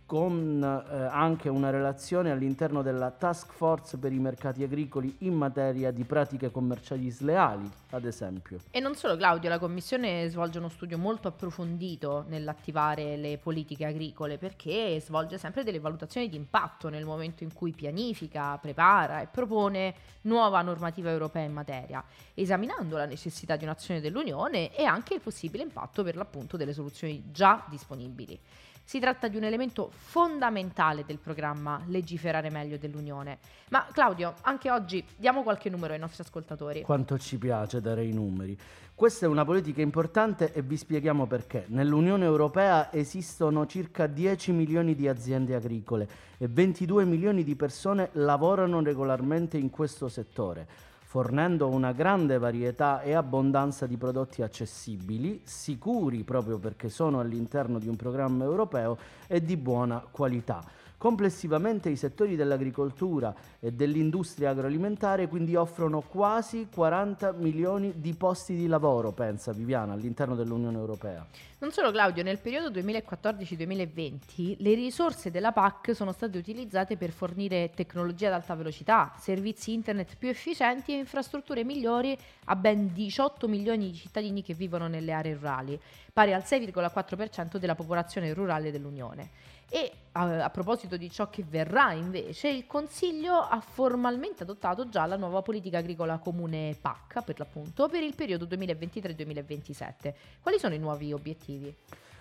con 0.06 0.62
eh, 0.62 0.94
anche 1.10 1.48
una 1.48 1.70
relazione 1.70 2.30
all'interno 2.30 2.82
della 2.82 3.10
task 3.10 3.52
force 3.52 3.96
per 3.96 4.12
i 4.12 4.18
mercati 4.18 4.62
agricoli 4.62 5.16
in 5.20 5.34
materia 5.34 5.90
di 5.90 6.04
pratiche 6.04 6.50
commerciali 6.50 7.08
sleali, 7.08 7.68
ad 7.90 8.04
esempio. 8.04 8.58
E 8.70 8.80
non 8.80 8.94
solo 8.94 9.16
Claudio, 9.16 9.48
la 9.48 9.58
Commissione 9.58 10.28
svolge 10.28 10.58
uno 10.58 10.68
studio 10.68 10.98
molto 10.98 11.28
approfondito 11.28 12.24
nell'attivare 12.28 13.16
le 13.16 13.38
politiche 13.38 13.86
agricole 13.86 14.36
perché 14.36 15.00
svolge 15.00 15.38
sempre 15.38 15.64
delle 15.64 15.80
valutazioni 15.80 16.28
di 16.28 16.36
impatto 16.36 16.90
nel 16.90 17.04
momento 17.04 17.42
in 17.42 17.52
cui 17.54 17.72
pianifica, 17.72 18.58
prepara 18.58 19.22
e 19.22 19.26
propone 19.26 19.94
nuova 20.22 20.60
normativa 20.60 21.10
europea 21.10 21.44
in 21.44 21.52
materia, 21.52 22.04
esaminando 22.34 22.96
la 22.96 23.06
necessità 23.06 23.56
di 23.56 23.64
un'azione 23.64 24.00
dell'Unione 24.00 24.74
e 24.74 24.84
anche 24.84 25.14
il 25.14 25.20
possibile 25.20 25.62
impatto 25.62 26.02
per 26.02 26.16
l'appunto 26.16 26.58
delle 26.58 26.74
soluzioni 26.74 27.24
già 27.32 27.64
disponibili. 27.68 28.38
Si 28.86 29.00
tratta 29.00 29.28
di 29.28 29.38
un 29.38 29.44
elemento 29.44 29.90
fondamentale 29.90 31.04
del 31.06 31.16
programma 31.16 31.80
Legiferare 31.86 32.50
meglio 32.50 32.76
dell'Unione. 32.76 33.38
Ma 33.70 33.86
Claudio, 33.90 34.34
anche 34.42 34.70
oggi 34.70 35.02
diamo 35.16 35.42
qualche 35.42 35.70
numero 35.70 35.94
ai 35.94 35.98
nostri 35.98 36.22
ascoltatori. 36.22 36.82
Quanto 36.82 37.18
ci 37.18 37.38
piace 37.38 37.80
dare 37.80 38.04
i 38.04 38.12
numeri. 38.12 38.56
Questa 38.94 39.24
è 39.24 39.28
una 39.28 39.44
politica 39.44 39.80
importante 39.80 40.52
e 40.52 40.60
vi 40.60 40.76
spieghiamo 40.76 41.26
perché. 41.26 41.64
Nell'Unione 41.68 42.26
Europea 42.26 42.92
esistono 42.92 43.66
circa 43.66 44.06
10 44.06 44.52
milioni 44.52 44.94
di 44.94 45.08
aziende 45.08 45.54
agricole 45.54 46.06
e 46.36 46.46
22 46.46 47.06
milioni 47.06 47.42
di 47.42 47.56
persone 47.56 48.10
lavorano 48.12 48.82
regolarmente 48.82 49.56
in 49.56 49.70
questo 49.70 50.08
settore, 50.08 50.68
fornendo 51.14 51.68
una 51.68 51.92
grande 51.92 52.38
varietà 52.38 53.00
e 53.00 53.12
abbondanza 53.14 53.87
di 53.87 53.96
prodotti 53.96 54.42
accessibili, 54.42 55.42
sicuri 55.44 56.24
proprio 56.24 56.59
perché 56.59 56.88
sono 56.88 57.20
all'interno 57.20 57.79
di 57.79 57.87
un 57.87 57.94
programma 57.94 58.42
europeo 58.42 58.98
e 59.29 59.40
di 59.40 59.57
buona 59.57 60.05
qualità. 60.11 60.64
Complessivamente 60.96 61.90
i 61.90 61.96
settori 61.96 62.37
dell'agricoltura 62.37 63.35
e 63.61 63.72
dell'industria 63.72 64.50
agroalimentare 64.50 65.28
quindi 65.28 65.54
offrono 65.54 66.00
quasi 66.00 66.68
40 66.72 67.33
milioni 67.33 67.94
di 67.96 68.14
posti 68.14 68.54
di 68.54 68.66
lavoro, 68.66 69.12
pensa 69.12 69.52
Viviana, 69.52 69.92
all'interno 69.92 70.35
dell'Unione 70.35 70.78
Europea. 70.78 71.26
Non 71.59 71.72
solo 71.72 71.90
Claudio, 71.90 72.22
nel 72.22 72.38
periodo 72.38 72.68
2014-2020 72.78 74.57
le 74.59 74.74
risorse 74.74 75.30
della 75.30 75.52
PAC 75.52 75.94
sono 75.94 76.12
state 76.12 76.37
utilizzate 76.37 76.96
per 76.96 77.11
fornire 77.11 77.70
tecnologia 77.74 78.28
ad 78.28 78.35
alta 78.35 78.54
velocità, 78.54 79.12
servizi 79.18 79.72
internet 79.72 80.16
più 80.16 80.28
efficienti 80.28 80.92
e 80.92 80.98
infrastrutture 80.98 81.64
migliori 81.64 82.16
a 82.44 82.57
ben 82.57 82.92
18 82.92 83.48
milioni 83.48 83.90
di 83.90 83.96
cittadini 83.96 84.42
che 84.42 84.54
vivono 84.54 84.88
nelle 84.88 85.12
aree 85.12 85.35
rurali, 85.35 85.80
pari 86.12 86.33
al 86.33 86.42
6,4% 86.42 87.57
della 87.57 87.74
popolazione 87.74 88.33
rurale 88.33 88.70
dell'Unione. 88.70 89.30
E 89.74 89.90
a, 90.12 90.44
a 90.44 90.50
proposito 90.50 90.96
di 90.96 91.10
ciò 91.10 91.28
che 91.28 91.42
verrà 91.42 91.90
invece, 91.94 92.48
il 92.48 92.64
Consiglio 92.64 93.34
ha 93.34 93.58
formalmente 93.58 94.44
adottato 94.44 94.88
già 94.88 95.04
la 95.04 95.16
nuova 95.16 95.42
politica 95.42 95.78
agricola 95.78 96.18
comune 96.18 96.78
PAC, 96.80 97.24
per 97.24 97.40
l'appunto, 97.40 97.88
per 97.88 98.04
il 98.04 98.14
periodo 98.14 98.44
2023-2027. 98.44 100.14
Quali 100.40 100.60
sono 100.60 100.74
i 100.74 100.78
nuovi 100.78 101.12
obiettivi? 101.12 101.74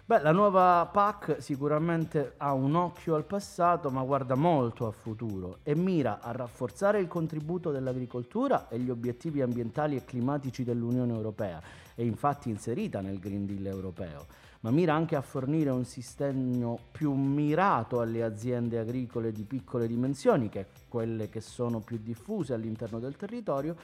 Beh, 0.05 0.19
la 0.19 0.33
nuova 0.33 0.85
PAC 0.91 1.37
sicuramente 1.39 2.33
ha 2.35 2.51
un 2.51 2.75
occhio 2.75 3.15
al 3.15 3.23
passato, 3.23 3.89
ma 3.89 4.03
guarda 4.03 4.35
molto 4.35 4.85
al 4.85 4.93
futuro 4.93 5.59
e 5.63 5.75
mira 5.75 6.19
a 6.19 6.33
rafforzare 6.33 6.99
il 6.99 7.07
contributo 7.07 7.71
dell'agricoltura 7.71 8.67
e 8.67 8.79
gli 8.79 8.89
obiettivi 8.89 9.41
ambientali 9.41 9.95
e 9.95 10.03
climatici 10.03 10.65
dell'Unione 10.65 11.13
Europea, 11.13 11.61
è 11.95 12.01
infatti 12.01 12.49
inserita 12.49 12.99
nel 12.99 13.17
Green 13.17 13.45
Deal 13.45 13.65
europeo, 13.65 14.25
ma 14.59 14.71
mira 14.71 14.93
anche 14.93 15.15
a 15.15 15.21
fornire 15.21 15.69
un 15.69 15.85
sistema 15.85 16.75
più 16.91 17.13
mirato 17.13 18.01
alle 18.01 18.23
aziende 18.23 18.79
agricole 18.79 19.31
di 19.31 19.43
piccole 19.43 19.87
dimensioni, 19.87 20.49
che 20.49 20.65
quelle 20.89 21.29
che 21.29 21.39
sono 21.39 21.79
più 21.79 21.97
diffuse 21.97 22.53
all'interno 22.53 22.99
del 22.99 23.15
territorio, 23.15 23.77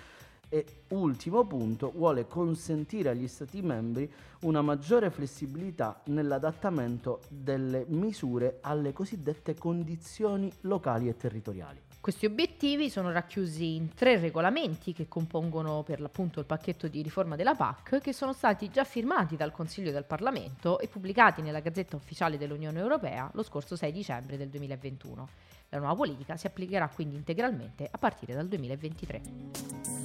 e 0.49 0.65
ultimo 0.89 1.45
punto, 1.45 1.91
vuole 1.91 2.27
consentire 2.27 3.09
agli 3.09 3.27
Stati 3.27 3.61
membri 3.61 4.11
una 4.41 4.61
maggiore 4.61 5.09
flessibilità 5.11 6.01
nell'adattamento 6.05 7.21
delle 7.29 7.85
misure 7.87 8.57
alle 8.61 8.91
cosiddette 8.91 9.55
condizioni 9.55 10.51
locali 10.61 11.07
e 11.07 11.15
territoriali. 11.15 11.81
Questi 12.01 12.25
obiettivi 12.25 12.89
sono 12.89 13.11
racchiusi 13.11 13.75
in 13.75 13.93
tre 13.93 14.17
regolamenti 14.17 14.93
che 14.93 15.09
compongono 15.09 15.83
per 15.83 15.99
l'appunto 15.99 16.39
il 16.39 16.45
pacchetto 16.45 16.87
di 16.87 17.01
riforma 17.01 17.35
della 17.35 17.55
PAC, 17.55 17.99
che 17.99 18.13
sono 18.13 18.31
stati 18.31 18.69
già 18.71 18.85
firmati 18.85 19.35
dal 19.35 19.51
Consiglio 19.51 19.89
e 19.89 19.91
dal 19.91 20.05
Parlamento 20.05 20.79
e 20.79 20.87
pubblicati 20.87 21.41
nella 21.41 21.59
Gazzetta 21.59 21.97
Ufficiale 21.97 22.37
dell'Unione 22.37 22.79
Europea 22.79 23.29
lo 23.33 23.43
scorso 23.43 23.75
6 23.75 23.91
dicembre 23.91 24.37
del 24.37 24.47
2021. 24.47 25.27
La 25.69 25.77
nuova 25.79 25.95
politica 25.95 26.37
si 26.37 26.47
applicherà 26.47 26.87
quindi 26.87 27.17
integralmente 27.17 27.87
a 27.91 27.97
partire 27.97 28.33
dal 28.33 28.47
2023. 28.47 29.98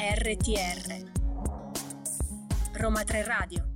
RTR 0.00 1.04
Roma 2.72 3.04
3 3.04 3.22
Radio 3.22 3.69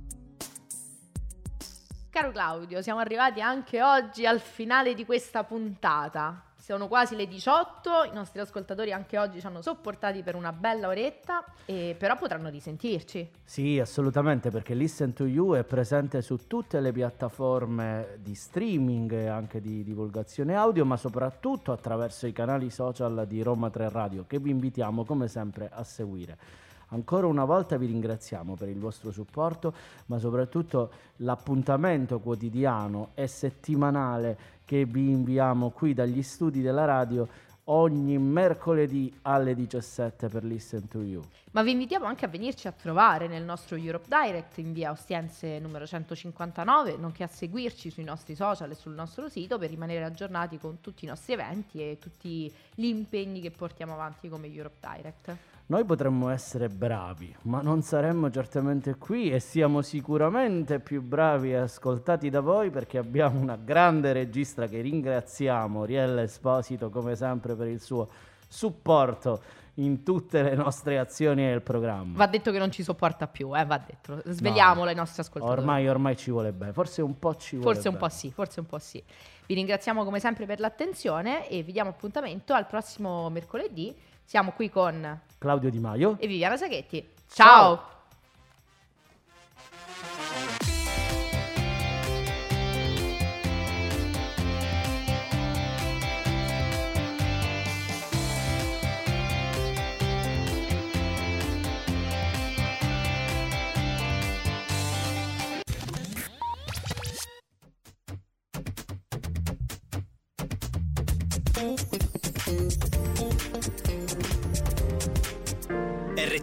Caro 2.15 2.31
Claudio, 2.31 2.81
siamo 2.81 3.01
arrivati 3.01 3.41
anche 3.41 3.83
oggi 3.83 4.25
al 4.25 4.39
finale 4.39 4.93
di 4.93 5.03
questa 5.03 5.43
puntata. 5.43 6.43
Sono 6.55 6.87
quasi 6.87 7.13
le 7.13 7.27
18, 7.27 8.03
i 8.09 8.13
nostri 8.13 8.39
ascoltatori 8.39 8.93
anche 8.93 9.17
oggi 9.17 9.41
ci 9.41 9.45
hanno 9.45 9.61
sopportati 9.61 10.23
per 10.23 10.35
una 10.35 10.53
bella 10.53 10.87
oretta, 10.87 11.43
però 11.65 12.15
potranno 12.15 12.47
risentirci. 12.47 13.31
Sì, 13.43 13.79
assolutamente, 13.81 14.49
perché 14.49 14.73
Listen 14.75 15.11
to 15.11 15.25
You 15.25 15.55
è 15.55 15.65
presente 15.65 16.21
su 16.21 16.47
tutte 16.47 16.79
le 16.79 16.93
piattaforme 16.93 18.17
di 18.19 18.33
streaming 18.33 19.11
e 19.11 19.27
anche 19.27 19.59
di 19.59 19.83
divulgazione 19.83 20.55
audio, 20.55 20.85
ma 20.85 20.95
soprattutto 20.95 21.73
attraverso 21.73 22.27
i 22.27 22.31
canali 22.31 22.69
social 22.69 23.25
di 23.27 23.43
Roma 23.43 23.69
3 23.69 23.89
Radio, 23.89 24.23
che 24.25 24.39
vi 24.39 24.51
invitiamo 24.51 25.03
come 25.03 25.27
sempre 25.27 25.69
a 25.69 25.83
seguire. 25.83 26.63
Ancora 26.89 27.27
una 27.27 27.45
volta 27.45 27.77
vi 27.77 27.87
ringraziamo 27.87 28.55
per 28.55 28.69
il 28.69 28.79
vostro 28.79 29.11
supporto, 29.11 29.73
ma 30.07 30.19
soprattutto 30.19 30.91
l'appuntamento 31.17 32.19
quotidiano 32.19 33.09
e 33.13 33.27
settimanale 33.27 34.37
che 34.65 34.85
vi 34.85 35.09
inviamo 35.09 35.71
qui 35.71 35.93
dagli 35.93 36.21
studi 36.21 36.61
della 36.61 36.85
radio 36.85 37.27
ogni 37.65 38.17
mercoledì 38.17 39.11
alle 39.23 39.55
17 39.55 40.27
per 40.27 40.43
Listen 40.43 40.87
to 40.87 41.01
You. 41.01 41.23
Ma 41.51 41.63
vi 41.63 41.71
invitiamo 41.71 42.05
anche 42.05 42.25
a 42.25 42.27
venirci 42.27 42.67
a 42.67 42.71
trovare 42.71 43.27
nel 43.27 43.43
nostro 43.43 43.75
Europe 43.77 44.07
Direct 44.07 44.57
in 44.57 44.73
via 44.73 44.91
Ostiense 44.91 45.57
numero 45.59 45.87
159, 45.87 46.97
nonché 46.97 47.23
a 47.23 47.27
seguirci 47.27 47.89
sui 47.89 48.03
nostri 48.03 48.35
social 48.35 48.69
e 48.71 48.75
sul 48.75 48.93
nostro 48.93 49.29
sito 49.29 49.57
per 49.57 49.69
rimanere 49.69 50.03
aggiornati 50.03 50.59
con 50.59 50.81
tutti 50.81 51.05
i 51.05 51.07
nostri 51.07 51.33
eventi 51.33 51.79
e 51.79 51.97
tutti 51.97 52.53
gli 52.75 52.85
impegni 52.85 53.39
che 53.39 53.51
portiamo 53.51 53.93
avanti 53.93 54.27
come 54.27 54.47
Europe 54.47 54.77
Direct. 54.79 55.37
Noi 55.67 55.83
potremmo 55.83 56.29
essere 56.29 56.69
bravi, 56.69 57.35
ma 57.43 57.59
non 57.61 57.81
saremmo 57.81 58.29
certamente 58.29 58.97
qui 58.97 59.31
e 59.31 59.39
siamo 59.39 59.81
sicuramente 59.81 60.79
più 60.79 61.01
bravi 61.01 61.53
e 61.53 61.55
ascoltati 61.55 62.29
da 62.29 62.39
voi 62.39 62.69
perché 62.69 62.99
abbiamo 62.99 63.39
una 63.39 63.55
grande 63.55 64.13
regista 64.13 64.67
che 64.67 64.81
ringraziamo, 64.81 65.83
Riella 65.83 66.21
Esposito, 66.21 66.91
come 66.91 67.15
sempre 67.15 67.55
per 67.55 67.65
il 67.67 67.81
suo 67.81 68.09
supporto 68.47 69.41
in 69.77 70.03
tutte 70.03 70.43
le 70.43 70.53
nostre 70.53 70.99
azioni 70.99 71.43
del 71.47 71.63
programma. 71.63 72.15
Va 72.15 72.27
detto 72.27 72.51
che 72.51 72.59
non 72.59 72.69
ci 72.71 72.83
sopporta 72.83 73.25
più, 73.27 73.57
eh, 73.57 73.65
va 73.65 73.79
detto. 73.79 74.21
Svegliamolo 74.23 74.83
No. 74.83 74.89
ai 74.91 74.95
nostri 74.95 75.21
ascoltatori. 75.21 75.59
Ormai, 75.61 75.87
ormai 75.89 76.15
ci 76.15 76.29
vuole 76.29 76.51
bene, 76.51 76.73
forse 76.73 77.01
un 77.01 77.17
po' 77.17 77.33
ci 77.37 77.55
vuole 77.55 77.73
Forse 77.73 77.87
un 77.89 77.95
bene. 77.95 78.07
po' 78.07 78.13
sì, 78.13 78.31
forse 78.31 78.59
un 78.59 78.65
po' 78.67 78.77
sì. 78.77 79.03
Vi 79.47 79.53
ringraziamo 79.55 80.03
come 80.03 80.19
sempre 80.19 80.45
per 80.45 80.59
l'attenzione 80.59 81.49
e 81.49 81.63
vi 81.63 81.71
diamo 81.71 81.89
appuntamento 81.89 82.53
al 82.53 82.67
prossimo 82.67 83.29
mercoledì. 83.31 83.93
Siamo 84.25 84.51
qui 84.51 84.69
con 84.69 85.19
Claudio 85.37 85.69
Di 85.69 85.79
Maio. 85.79 86.17
e 86.19 86.27
Viviana 86.27 86.57
Saghetti. 86.57 87.07
Ciao! 87.31 87.75
Ciao! 87.75 87.94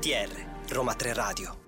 RTR, 0.03 0.45
Roma 0.71 0.95
3 0.95 1.15
Radio. 1.15 1.62